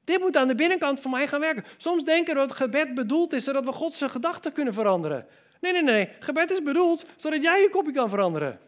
Dit 0.03 0.19
moet 0.19 0.37
aan 0.37 0.47
de 0.47 0.55
binnenkant 0.55 1.01
van 1.01 1.11
mij 1.11 1.27
gaan 1.27 1.39
werken. 1.39 1.65
Soms 1.77 2.03
denken 2.03 2.33
we 2.33 2.39
dat 2.39 2.51
gebed 2.51 2.93
bedoeld 2.93 3.33
is 3.33 3.43
zodat 3.43 3.63
we 3.63 3.71
Gods 3.71 4.01
gedachten 4.01 4.51
kunnen 4.51 4.73
veranderen. 4.73 5.27
Nee, 5.61 5.71
nee, 5.71 5.81
nee. 5.81 6.09
Gebed 6.19 6.51
is 6.51 6.63
bedoeld 6.63 7.05
zodat 7.17 7.43
jij 7.43 7.61
je 7.61 7.69
kopje 7.69 7.91
kan 7.91 8.09
veranderen. 8.09 8.59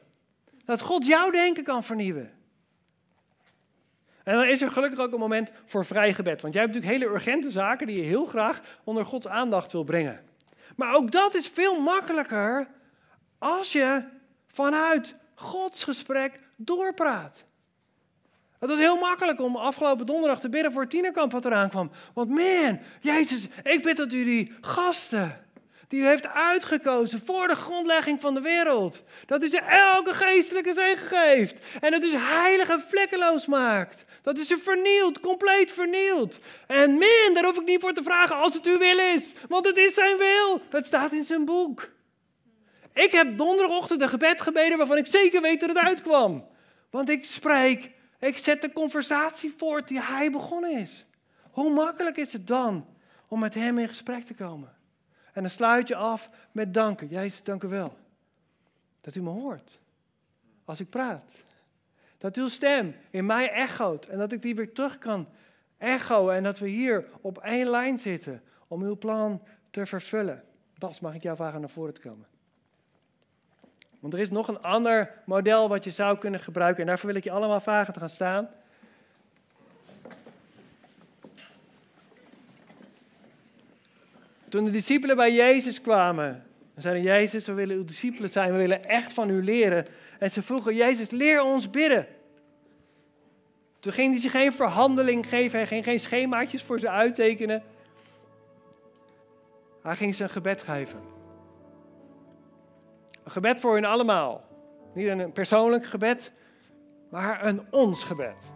Dat 0.65 0.81
God 0.81 1.05
jouw 1.05 1.29
denken 1.29 1.63
kan 1.63 1.83
vernieuwen. 1.83 2.31
En 4.23 4.35
dan 4.35 4.45
is 4.45 4.61
er 4.61 4.71
gelukkig 4.71 4.99
ook 4.99 5.13
een 5.13 5.19
moment 5.19 5.51
voor 5.65 5.85
vrij 5.85 6.13
gebed. 6.13 6.41
Want 6.41 6.53
jij 6.53 6.63
hebt 6.63 6.75
natuurlijk 6.75 7.01
hele 7.01 7.13
urgente 7.15 7.51
zaken 7.51 7.87
die 7.87 7.97
je 7.97 8.03
heel 8.03 8.25
graag 8.25 8.61
onder 8.83 9.05
Gods 9.05 9.27
aandacht 9.27 9.71
wil 9.71 9.83
brengen. 9.83 10.23
Maar 10.75 10.93
ook 10.93 11.11
dat 11.11 11.35
is 11.35 11.47
veel 11.47 11.81
makkelijker 11.81 12.67
als 13.37 13.71
je 13.71 14.03
vanuit 14.47 15.15
Gods 15.35 15.83
gesprek 15.83 16.43
doorpraat. 16.55 17.45
Het 18.59 18.69
was 18.69 18.79
heel 18.79 18.97
makkelijk 18.97 19.41
om 19.41 19.55
afgelopen 19.55 20.05
donderdag 20.05 20.39
te 20.39 20.49
bidden 20.49 20.71
voor 20.71 20.81
het 20.81 20.91
tienerkamp 20.91 21.31
wat 21.31 21.45
eraan 21.45 21.69
kwam. 21.69 21.91
Want 22.13 22.29
man, 22.29 22.79
Jezus, 22.99 23.47
ik 23.63 23.83
bid 23.83 23.97
dat 23.97 24.13
u 24.13 24.23
die 24.23 24.53
gasten 24.61 25.45
die 25.87 25.99
u 25.99 26.05
heeft 26.05 26.27
uitgekozen 26.27 27.19
voor 27.19 27.47
de 27.47 27.55
grondlegging 27.55 28.21
van 28.21 28.33
de 28.33 28.41
wereld. 28.41 29.01
Dat 29.25 29.43
u 29.43 29.49
ze 29.49 29.59
elke 29.59 30.13
geestelijke 30.13 30.73
zegen 30.73 31.07
geeft. 31.07 31.65
En 31.81 31.91
dat 31.91 32.03
u 32.03 32.09
ze 32.09 32.17
heilig 32.17 32.69
en 32.69 32.81
vlekkeloos 32.81 33.45
maakt. 33.45 34.05
Dat 34.21 34.37
u 34.37 34.43
ze 34.43 34.57
vernielt, 34.57 35.19
compleet 35.19 35.71
vernielt. 35.71 36.39
En 36.67 36.91
man, 36.91 37.33
daar 37.33 37.45
hoef 37.45 37.59
ik 37.59 37.65
niet 37.65 37.81
voor 37.81 37.93
te 37.93 38.03
vragen 38.03 38.35
als 38.35 38.53
het 38.53 38.65
uw 38.65 38.77
wil 38.77 38.97
is. 38.97 39.33
Want 39.47 39.65
het 39.65 39.77
is 39.77 39.93
zijn 39.93 40.17
wil. 40.17 40.61
Dat 40.69 40.85
staat 40.85 41.11
in 41.11 41.23
zijn 41.23 41.45
boek. 41.45 41.89
Ik 42.95 43.12
heb 43.12 43.38
donderdagochtend 43.38 44.01
een 44.01 44.10
gebed 44.10 44.41
gebeden 44.41 44.77
waarvan 44.77 44.97
ik 44.97 45.08
zeker 45.08 45.41
weet 45.41 45.60
dat 45.60 45.69
het 45.69 45.77
uitkwam. 45.77 46.47
Want 46.89 47.10
ik 47.10 47.25
spreek, 47.25 47.91
ik 48.19 48.38
zet 48.38 48.62
de 48.62 48.71
conversatie 48.71 49.53
voort 49.58 49.88
die 49.88 50.01
hij 50.01 50.31
begonnen 50.31 50.71
is. 50.71 51.05
Hoe 51.51 51.73
makkelijk 51.73 52.17
is 52.17 52.34
het 52.34 52.47
dan 52.47 52.88
om 53.27 53.39
met 53.39 53.53
hem 53.53 53.77
in 53.77 53.88
gesprek 53.88 54.23
te 54.23 54.34
komen? 54.34 54.75
En 55.34 55.41
dan 55.41 55.51
sluit 55.51 55.88
je 55.88 55.95
af 55.95 56.29
met 56.51 56.73
danken. 56.73 57.08
Jezus, 57.08 57.43
dank 57.43 57.63
u 57.63 57.67
wel. 57.67 57.97
Dat 59.01 59.15
u 59.15 59.21
me 59.21 59.29
hoort 59.29 59.79
als 60.65 60.79
ik 60.79 60.89
praat. 60.89 61.31
Dat 62.17 62.36
uw 62.38 62.47
stem 62.47 62.95
in 63.10 63.25
mij 63.25 63.51
echoot 63.51 64.05
en 64.05 64.17
dat 64.17 64.31
ik 64.31 64.41
die 64.41 64.55
weer 64.55 64.73
terug 64.73 64.97
kan 64.97 65.27
echoen 65.77 66.31
en 66.31 66.43
dat 66.43 66.60
we 66.60 66.67
hier 66.67 67.05
op 67.21 67.38
één 67.38 67.69
lijn 67.69 67.97
zitten 67.97 68.43
om 68.67 68.81
uw 68.81 68.97
plan 68.97 69.41
te 69.69 69.86
vervullen. 69.86 70.43
Bas, 70.77 70.99
mag 70.99 71.15
ik 71.15 71.23
jou 71.23 71.36
vragen 71.36 71.60
naar 71.60 71.69
voren 71.69 71.93
te 71.93 72.01
komen? 72.01 72.27
Want 74.05 74.17
er 74.17 74.23
is 74.23 74.31
nog 74.31 74.47
een 74.47 74.61
ander 74.61 75.11
model 75.23 75.69
wat 75.69 75.83
je 75.83 75.91
zou 75.91 76.17
kunnen 76.17 76.39
gebruiken. 76.39 76.81
En 76.81 76.87
daarvoor 76.87 77.07
wil 77.07 77.17
ik 77.17 77.23
je 77.23 77.31
allemaal 77.31 77.59
vragen 77.59 77.93
te 77.93 77.99
gaan 77.99 78.09
staan. 78.09 78.49
Toen 84.49 84.65
de 84.65 84.71
discipelen 84.71 85.15
bij 85.15 85.33
Jezus 85.33 85.81
kwamen, 85.81 86.43
zeiden 86.77 87.03
Jezus, 87.03 87.45
we 87.45 87.53
willen 87.53 87.75
uw 87.75 87.85
discipelen 87.85 88.29
zijn, 88.29 88.51
we 88.51 88.57
willen 88.57 88.83
echt 88.83 89.13
van 89.13 89.29
u 89.29 89.43
leren. 89.43 89.85
En 90.19 90.31
ze 90.31 90.43
vroegen, 90.43 90.75
Jezus, 90.75 91.09
leer 91.09 91.41
ons 91.41 91.69
bidden. 91.69 92.07
Toen 93.79 93.93
ging 93.93 94.11
hij 94.11 94.21
ze 94.21 94.29
geen 94.29 94.53
verhandeling 94.53 95.29
geven, 95.29 95.59
hij 95.59 95.67
ging 95.67 95.83
geen 95.83 95.99
schemaatjes 95.99 96.63
voor 96.63 96.79
ze 96.79 96.89
uittekenen. 96.89 97.63
Hij 99.81 99.95
ging 99.95 100.15
ze 100.15 100.23
een 100.23 100.29
gebed 100.29 100.63
geven. 100.63 101.14
Een 103.25 103.31
gebed 103.31 103.59
voor 103.59 103.75
hen 103.75 103.85
allemaal. 103.85 104.43
Niet 104.93 105.07
een 105.07 105.31
persoonlijk 105.31 105.85
gebed, 105.85 106.33
maar 107.09 107.45
een 107.45 107.61
ons 107.71 108.03
gebed. 108.03 108.51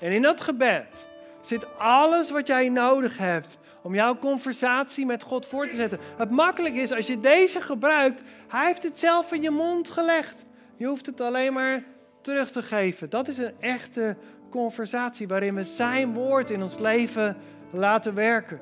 En 0.00 0.12
in 0.12 0.22
dat 0.22 0.40
gebed 0.40 1.06
zit 1.40 1.78
alles 1.78 2.30
wat 2.30 2.46
jij 2.46 2.68
nodig 2.68 3.18
hebt 3.18 3.58
om 3.82 3.94
jouw 3.94 4.18
conversatie 4.18 5.06
met 5.06 5.22
God 5.22 5.46
voor 5.46 5.68
te 5.68 5.74
zetten. 5.74 5.98
Het 6.16 6.30
makkelijk 6.30 6.74
is 6.74 6.92
als 6.92 7.06
je 7.06 7.20
deze 7.20 7.60
gebruikt, 7.60 8.22
hij 8.48 8.66
heeft 8.66 8.82
het 8.82 8.98
zelf 8.98 9.32
in 9.32 9.42
je 9.42 9.50
mond 9.50 9.90
gelegd. 9.90 10.44
Je 10.76 10.86
hoeft 10.86 11.06
het 11.06 11.20
alleen 11.20 11.52
maar 11.52 11.82
terug 12.20 12.50
te 12.50 12.62
geven. 12.62 13.10
Dat 13.10 13.28
is 13.28 13.38
een 13.38 13.54
echte 13.60 14.16
conversatie 14.50 15.28
waarin 15.28 15.54
we 15.54 15.64
zijn 15.64 16.12
woord 16.12 16.50
in 16.50 16.62
ons 16.62 16.78
leven 16.78 17.36
laten 17.72 18.14
werken. 18.14 18.60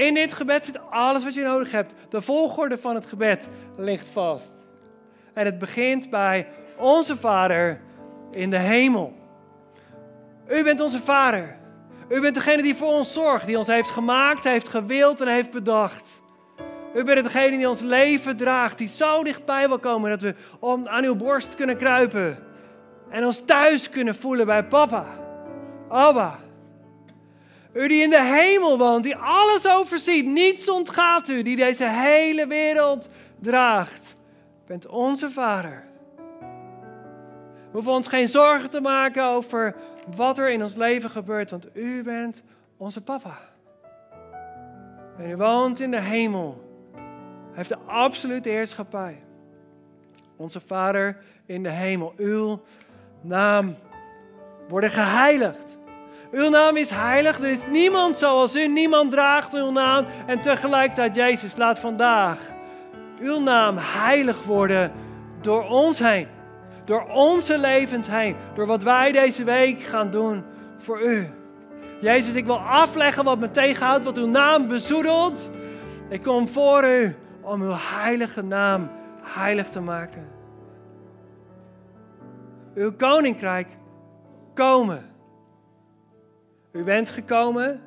In 0.00 0.14
dit 0.14 0.32
gebed 0.32 0.64
zit 0.64 0.90
alles 0.90 1.24
wat 1.24 1.34
je 1.34 1.42
nodig 1.42 1.70
hebt. 1.70 1.92
De 2.08 2.22
volgorde 2.22 2.78
van 2.78 2.94
het 2.94 3.06
gebed 3.06 3.48
ligt 3.76 4.08
vast. 4.08 4.52
En 5.34 5.44
het 5.44 5.58
begint 5.58 6.10
bij 6.10 6.48
onze 6.76 7.16
Vader 7.16 7.80
in 8.30 8.50
de 8.50 8.58
hemel. 8.58 9.12
U 10.48 10.62
bent 10.62 10.80
onze 10.80 11.02
Vader. 11.02 11.56
U 12.08 12.20
bent 12.20 12.34
degene 12.34 12.62
die 12.62 12.74
voor 12.74 12.92
ons 12.92 13.12
zorgt, 13.12 13.46
die 13.46 13.58
ons 13.58 13.66
heeft 13.66 13.90
gemaakt, 13.90 14.44
heeft 14.44 14.68
gewild 14.68 15.20
en 15.20 15.28
heeft 15.28 15.50
bedacht. 15.50 16.22
U 16.94 17.04
bent 17.04 17.24
degene 17.24 17.56
die 17.56 17.68
ons 17.68 17.80
leven 17.80 18.36
draagt, 18.36 18.78
die 18.78 18.88
zo 18.88 19.24
dichtbij 19.24 19.68
wil 19.68 19.78
komen 19.78 20.10
dat 20.10 20.20
we 20.20 20.34
om, 20.60 20.88
aan 20.88 21.04
uw 21.04 21.16
borst 21.16 21.54
kunnen 21.54 21.76
kruipen. 21.76 22.38
En 23.10 23.24
ons 23.24 23.44
thuis 23.44 23.90
kunnen 23.90 24.14
voelen 24.14 24.46
bij 24.46 24.64
papa, 24.64 25.06
Abba. 25.88 26.38
U 27.72 27.88
die 27.88 28.02
in 28.02 28.10
de 28.10 28.22
hemel 28.22 28.78
woont, 28.78 29.04
die 29.04 29.16
alles 29.16 29.68
overziet, 29.68 30.26
niets 30.26 30.68
ontgaat 30.68 31.28
u, 31.28 31.42
die 31.42 31.56
deze 31.56 31.88
hele 31.88 32.46
wereld 32.46 33.08
draagt, 33.38 34.16
bent 34.66 34.86
onze 34.86 35.30
Vader. 35.30 35.84
We 37.70 37.76
hoeven 37.76 37.92
ons 37.92 38.06
geen 38.06 38.28
zorgen 38.28 38.70
te 38.70 38.80
maken 38.80 39.24
over 39.24 39.74
wat 40.16 40.38
er 40.38 40.50
in 40.50 40.62
ons 40.62 40.74
leven 40.74 41.10
gebeurt, 41.10 41.50
want 41.50 41.66
u 41.76 42.02
bent 42.02 42.42
onze 42.76 43.00
papa. 43.00 43.38
En 45.18 45.30
u 45.30 45.36
woont 45.36 45.80
in 45.80 45.90
de 45.90 46.00
hemel. 46.00 46.68
Heeft 47.52 47.68
de 47.68 47.78
absolute 47.86 48.48
heerschappij. 48.48 49.22
Onze 50.36 50.60
Vader 50.60 51.16
in 51.46 51.62
de 51.62 51.70
hemel. 51.70 52.12
Uw 52.16 52.60
naam 53.20 53.76
worden 54.68 54.90
geheiligd. 54.90 55.78
Uw 56.30 56.48
naam 56.48 56.76
is 56.76 56.90
heilig. 56.90 57.38
Er 57.38 57.50
is 57.50 57.66
niemand 57.66 58.18
zoals 58.18 58.56
u. 58.56 58.68
Niemand 58.68 59.10
draagt 59.10 59.54
uw 59.54 59.70
naam. 59.70 60.06
En 60.26 60.40
tegelijkertijd, 60.40 61.14
Jezus, 61.14 61.56
laat 61.56 61.78
vandaag 61.78 62.38
uw 63.20 63.40
naam 63.40 63.76
heilig 63.78 64.42
worden 64.42 64.92
door 65.40 65.68
ons 65.68 65.98
heen. 65.98 66.28
Door 66.84 67.06
onze 67.08 67.58
levens 67.58 68.06
heen. 68.08 68.36
Door 68.54 68.66
wat 68.66 68.82
wij 68.82 69.12
deze 69.12 69.44
week 69.44 69.80
gaan 69.80 70.10
doen 70.10 70.44
voor 70.78 71.02
u. 71.02 71.28
Jezus, 72.00 72.34
ik 72.34 72.46
wil 72.46 72.58
afleggen 72.58 73.24
wat 73.24 73.38
me 73.38 73.50
tegenhoudt, 73.50 74.04
wat 74.04 74.18
uw 74.18 74.26
naam 74.26 74.68
bezoedelt. 74.68 75.50
Ik 76.08 76.22
kom 76.22 76.48
voor 76.48 76.84
u 76.84 77.14
om 77.40 77.62
uw 77.62 77.74
heilige 77.76 78.42
naam 78.42 78.90
heilig 79.22 79.68
te 79.68 79.80
maken. 79.80 80.28
Uw 82.74 82.92
koninkrijk 82.92 83.68
komen. 84.54 85.09
U 86.72 86.84
bent 86.84 87.10
gekomen. 87.10 87.80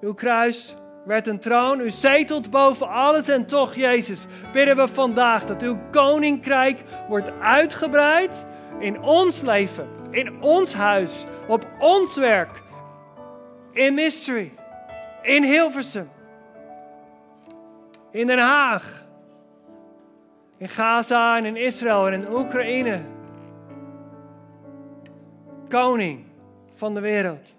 Uw 0.00 0.14
kruis 0.14 0.74
werd 1.04 1.26
een 1.26 1.38
troon. 1.38 1.80
U 1.80 1.90
zetelt 1.90 2.50
boven 2.50 2.88
alles 2.88 3.28
en 3.28 3.46
toch, 3.46 3.74
Jezus, 3.74 4.26
bidden 4.52 4.76
we 4.76 4.88
vandaag 4.88 5.44
dat 5.44 5.62
uw 5.62 5.78
koninkrijk 5.90 6.82
wordt 7.08 7.30
uitgebreid 7.40 8.46
in 8.78 9.02
ons 9.02 9.40
leven, 9.40 9.88
in 10.10 10.42
ons 10.42 10.74
huis, 10.74 11.24
op 11.48 11.66
ons 11.78 12.16
werk, 12.16 12.62
in 13.72 13.94
Mystery, 13.94 14.52
in 15.22 15.42
Hilversum, 15.42 16.10
in 18.10 18.26
Den 18.26 18.38
Haag, 18.38 19.04
in 20.56 20.68
Gaza 20.68 21.36
en 21.36 21.44
in 21.44 21.56
Israël 21.56 22.06
en 22.06 22.12
in 22.12 22.34
Oekraïne. 22.34 23.00
Koning 25.68 26.24
van 26.74 26.94
de 26.94 27.00
wereld. 27.00 27.54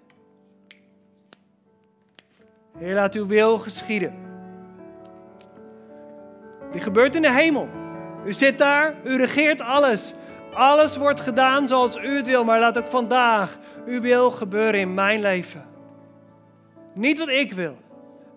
Heer, 2.78 2.94
laat 2.94 3.14
uw 3.14 3.26
wil 3.26 3.58
geschieden. 3.58 4.14
Die 6.70 6.80
gebeurt 6.80 7.14
in 7.14 7.22
de 7.22 7.32
hemel. 7.32 7.68
U 8.24 8.32
zit 8.32 8.58
daar, 8.58 8.94
u 9.04 9.16
regeert 9.16 9.60
alles. 9.60 10.14
Alles 10.52 10.96
wordt 10.96 11.20
gedaan 11.20 11.68
zoals 11.68 11.96
u 11.96 12.16
het 12.16 12.26
wil, 12.26 12.44
maar 12.44 12.60
laat 12.60 12.78
ook 12.78 12.86
vandaag 12.86 13.58
uw 13.86 14.00
wil 14.00 14.30
gebeuren 14.30 14.80
in 14.80 14.94
mijn 14.94 15.20
leven. 15.20 15.64
Niet 16.92 17.18
wat 17.18 17.28
ik 17.28 17.52
wil, 17.52 17.76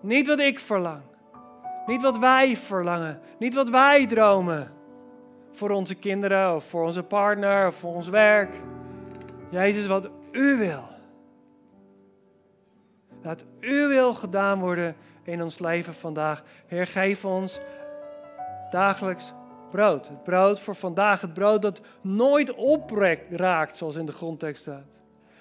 niet 0.00 0.26
wat 0.26 0.38
ik 0.38 0.58
verlang, 0.58 1.00
niet 1.86 2.02
wat 2.02 2.18
wij 2.18 2.56
verlangen, 2.56 3.20
niet 3.38 3.54
wat 3.54 3.68
wij 3.68 4.06
dromen 4.06 4.72
voor 5.52 5.70
onze 5.70 5.94
kinderen 5.94 6.54
of 6.54 6.64
voor 6.64 6.84
onze 6.84 7.02
partner 7.02 7.66
of 7.66 7.74
voor 7.74 7.94
ons 7.94 8.08
werk. 8.08 8.54
Jezus, 9.48 9.86
wat 9.86 10.10
u 10.32 10.56
wil. 10.56 10.99
Laat 13.22 13.44
uw 13.60 13.88
wil 13.88 14.14
gedaan 14.14 14.60
worden 14.60 14.96
in 15.22 15.42
ons 15.42 15.58
leven 15.58 15.94
vandaag. 15.94 16.42
Heer, 16.66 16.86
geef 16.86 17.24
ons 17.24 17.60
dagelijks 18.70 19.32
brood. 19.70 20.08
Het 20.08 20.22
brood 20.22 20.60
voor 20.60 20.74
vandaag. 20.74 21.20
Het 21.20 21.34
brood 21.34 21.62
dat 21.62 21.80
nooit 22.00 22.54
opraakt, 22.54 23.76
zoals 23.76 23.96
in 23.96 24.06
de 24.06 24.12
grondtekst 24.12 24.62
staat. 24.62 24.98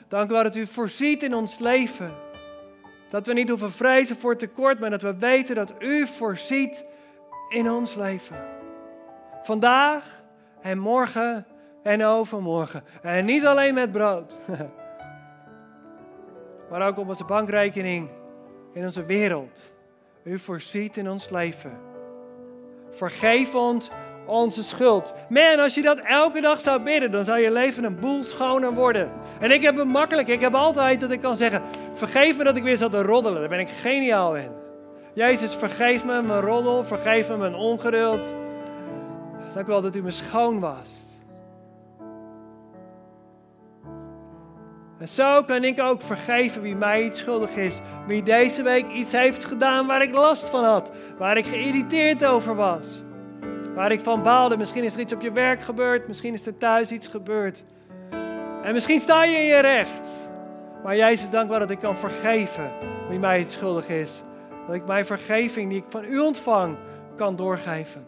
Dank 0.07 0.29
u 0.29 0.33
wel 0.33 0.43
dat 0.43 0.55
u 0.55 0.65
voorziet 0.65 1.23
in 1.23 1.35
ons 1.35 1.59
leven. 1.59 2.11
Dat 3.09 3.25
we 3.25 3.33
niet 3.33 3.49
hoeven 3.49 3.71
vrezen 3.71 4.15
voor 4.15 4.35
tekort, 4.35 4.79
maar 4.79 4.89
dat 4.89 5.01
we 5.01 5.17
weten 5.17 5.55
dat 5.55 5.73
u 5.79 6.07
voorziet 6.07 6.85
in 7.49 7.71
ons 7.71 7.95
leven. 7.95 8.37
Vandaag 9.41 10.23
en 10.61 10.79
morgen 10.79 11.45
en 11.83 12.05
overmorgen. 12.05 12.83
En 13.01 13.25
niet 13.25 13.45
alleen 13.45 13.73
met 13.73 13.91
brood. 13.91 14.39
maar 16.69 16.87
ook 16.87 16.97
op 16.97 17.09
onze 17.09 17.23
bankrekening 17.23 18.09
in 18.73 18.83
onze 18.83 19.05
wereld. 19.05 19.71
U 20.23 20.39
voorziet 20.39 20.97
in 20.97 21.09
ons 21.09 21.29
leven. 21.29 21.71
Vergeef 22.89 23.55
ons 23.55 23.89
onze 24.25 24.63
schuld. 24.63 25.13
Man, 25.29 25.59
als 25.59 25.75
je 25.75 25.81
dat 25.81 25.97
elke 25.97 26.41
dag 26.41 26.61
zou 26.61 26.81
bidden, 26.81 27.11
dan 27.11 27.25
zou 27.25 27.39
je 27.39 27.51
leven 27.51 27.83
een 27.83 27.99
boel 27.99 28.23
schoner 28.23 28.73
worden. 28.73 29.11
En 29.39 29.51
ik 29.51 29.61
heb 29.61 29.77
het 29.77 29.87
makkelijk. 29.87 30.27
Ik 30.27 30.39
heb 30.39 30.53
altijd 30.53 30.99
dat 30.99 31.11
ik 31.11 31.21
kan 31.21 31.35
zeggen: 31.35 31.61
vergeef 31.93 32.37
me 32.37 32.43
dat 32.43 32.57
ik 32.57 32.63
weer 32.63 32.77
zat 32.77 32.91
te 32.91 33.01
roddelen. 33.01 33.39
Daar 33.39 33.49
ben 33.49 33.59
ik 33.59 33.69
geniaal 33.69 34.35
in. 34.35 34.51
Jezus, 35.13 35.55
vergeef 35.55 36.05
me 36.05 36.21
mijn 36.21 36.41
roddel, 36.41 36.83
vergeef 36.83 37.29
me 37.29 37.37
mijn 37.37 37.55
ongeduld. 37.55 38.35
Dank 39.53 39.67
u 39.67 39.69
wel 39.69 39.81
dat 39.81 39.95
u 39.95 40.01
me 40.01 40.11
schoon 40.11 40.59
was. 40.59 40.98
En 44.99 45.07
zo 45.07 45.43
kan 45.43 45.63
ik 45.63 45.79
ook 45.79 46.01
vergeven 46.01 46.61
wie 46.61 46.75
mij 46.75 47.03
iets 47.03 47.19
schuldig 47.19 47.55
is. 47.55 47.79
Wie 48.07 48.23
deze 48.23 48.63
week 48.63 48.87
iets 48.87 49.11
heeft 49.11 49.45
gedaan 49.45 49.87
waar 49.87 50.01
ik 50.01 50.13
last 50.13 50.49
van 50.49 50.63
had. 50.63 50.91
Waar 51.17 51.37
ik 51.37 51.45
geïrriteerd 51.45 52.25
over 52.25 52.55
was. 52.55 53.03
Waar 53.75 53.91
ik 53.91 53.99
van 53.99 54.23
baalde. 54.23 54.57
Misschien 54.57 54.83
is 54.83 54.93
er 54.93 54.99
iets 54.99 55.13
op 55.13 55.21
je 55.21 55.31
werk 55.31 55.61
gebeurd. 55.61 56.07
Misschien 56.07 56.33
is 56.33 56.45
er 56.45 56.57
thuis 56.57 56.91
iets 56.91 57.07
gebeurd. 57.07 57.63
En 58.63 58.73
misschien 58.73 58.99
sta 58.99 59.23
je 59.23 59.37
in 59.37 59.45
je 59.45 59.59
recht. 59.59 60.07
Maar 60.83 60.95
Jezus, 60.95 61.29
dank 61.29 61.49
wel 61.49 61.59
dat 61.59 61.69
ik 61.69 61.79
kan 61.79 61.97
vergeven 61.97 62.71
wie 63.09 63.19
mij 63.19 63.39
iets 63.39 63.53
schuldig 63.53 63.87
is. 63.87 64.21
Dat 64.67 64.75
ik 64.75 64.85
mijn 64.85 65.05
vergeving 65.05 65.69
die 65.69 65.77
ik 65.77 65.85
van 65.89 66.03
u 66.05 66.19
ontvang 66.19 66.75
kan 67.15 67.35
doorgeven. 67.35 68.05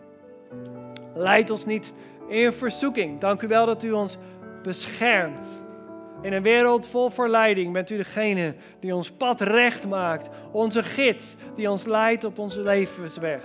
Leid 1.14 1.50
ons 1.50 1.66
niet 1.66 1.94
in 2.28 2.52
verzoeking. 2.52 3.20
Dank 3.20 3.42
u 3.42 3.48
wel 3.48 3.66
dat 3.66 3.84
u 3.84 3.92
ons 3.92 4.18
beschermt. 4.62 5.64
In 6.22 6.34
een 6.34 6.44
wereld 6.44 6.88
vol 6.88 7.10
verleiding 7.10 7.74
bent 7.74 7.90
u 7.90 7.98
degene 7.98 8.56
die 8.80 8.96
ons 8.96 9.12
pad 9.12 9.42
recht 9.42 9.88
maakt. 9.88 10.30
Onze 10.52 10.84
gids 10.84 11.36
die 11.56 11.70
ons 11.70 11.86
leidt 11.86 12.24
op 12.24 12.40
onze 12.40 12.62
levensweg. 12.62 13.44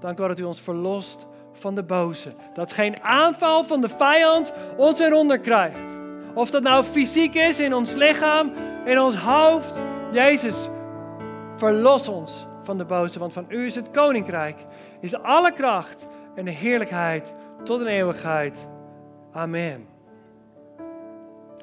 Dank 0.00 0.18
u 0.18 0.20
wel 0.20 0.28
dat 0.28 0.38
u 0.38 0.42
ons 0.42 0.60
verlost 0.60 1.26
van 1.52 1.74
de 1.74 1.82
boze. 1.82 2.32
Dat 2.54 2.72
geen 2.72 3.02
aanval 3.02 3.64
van 3.64 3.80
de 3.80 3.88
vijand 3.88 4.52
ons 4.76 5.00
eronder 5.00 5.38
krijgt. 5.38 6.00
Of 6.34 6.50
dat 6.50 6.62
nou 6.62 6.84
fysiek 6.84 7.34
is 7.34 7.60
in 7.60 7.74
ons 7.74 7.92
lichaam, 7.92 8.52
in 8.84 9.00
ons 9.00 9.16
hoofd. 9.16 9.82
Jezus, 10.12 10.68
verlos 11.56 12.08
ons 12.08 12.46
van 12.62 12.78
de 12.78 12.84
boze, 12.84 13.18
want 13.18 13.32
van 13.32 13.44
u 13.48 13.66
is 13.66 13.74
het 13.74 13.90
koninkrijk. 13.90 14.56
Is 15.00 15.14
alle 15.14 15.52
kracht 15.52 16.06
en 16.34 16.44
de 16.44 16.50
heerlijkheid 16.50 17.34
tot 17.64 17.80
een 17.80 17.86
eeuwigheid. 17.86 18.68
Amen. 19.32 19.89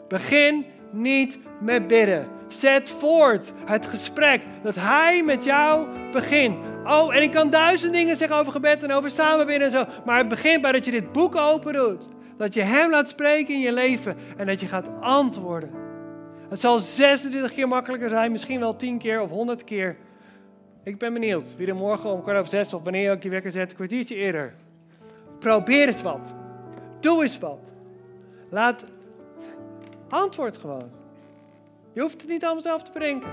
Begin 0.07 0.65
niet 0.91 1.37
met 1.59 1.87
bidden. 1.87 2.27
Zet 2.47 2.89
voort 2.89 3.53
het 3.65 3.87
gesprek 3.87 4.41
dat 4.63 4.75
Hij 4.75 5.23
met 5.23 5.43
jou 5.43 5.87
begint. 6.11 6.57
Oh, 6.85 7.15
en 7.15 7.21
ik 7.21 7.31
kan 7.31 7.49
duizend 7.49 7.93
dingen 7.93 8.17
zeggen 8.17 8.37
over 8.37 8.51
gebed 8.51 8.83
en 8.83 8.91
over 8.91 9.11
samenbidden 9.11 9.65
en 9.65 9.71
zo. 9.71 9.85
Maar 10.05 10.17
het 10.17 10.27
begint 10.27 10.61
bij 10.61 10.71
dat 10.71 10.85
je 10.85 10.91
dit 10.91 11.11
boek 11.11 11.35
open 11.35 11.73
doet. 11.73 12.07
Dat 12.37 12.53
je 12.53 12.61
Hem 12.61 12.89
laat 12.89 13.09
spreken 13.09 13.53
in 13.53 13.59
je 13.59 13.73
leven 13.73 14.15
en 14.37 14.45
dat 14.45 14.59
je 14.59 14.65
gaat 14.65 14.89
antwoorden. 14.99 15.69
Het 16.49 16.59
zal 16.59 16.79
26 16.79 17.53
keer 17.53 17.67
makkelijker 17.67 18.09
zijn, 18.09 18.31
misschien 18.31 18.59
wel 18.59 18.75
10 18.75 18.97
keer 18.97 19.21
of 19.21 19.29
100 19.29 19.63
keer. 19.63 19.97
Ik 20.83 20.97
ben 20.97 21.13
benieuwd 21.13 21.55
wie 21.55 21.67
er 21.67 21.75
morgen 21.75 22.09
om 22.09 22.21
kwart 22.21 22.37
over 22.37 22.49
zes 22.49 22.73
of 22.73 22.83
wanneer 22.83 23.01
je 23.01 23.11
ook 23.11 23.23
je 23.23 23.29
wekker 23.29 23.51
zet, 23.51 23.69
een 23.69 23.75
kwartiertje 23.75 24.15
eerder. 24.15 24.53
Probeer 25.39 25.87
eens 25.87 26.01
wat. 26.01 26.33
Doe 26.99 27.23
eens 27.23 27.39
wat. 27.39 27.71
Laat 28.49 28.85
Antwoord 30.09 30.57
gewoon. 30.57 30.89
Je 31.93 32.01
hoeft 32.01 32.21
het 32.21 32.29
niet 32.29 32.43
allemaal 32.43 32.61
zelf 32.61 32.83
te 32.83 32.91
bedenken. 32.91 33.31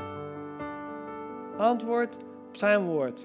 Antwoord 1.59 2.17
op 2.49 2.57
zijn 2.57 2.85
woord. 2.85 3.25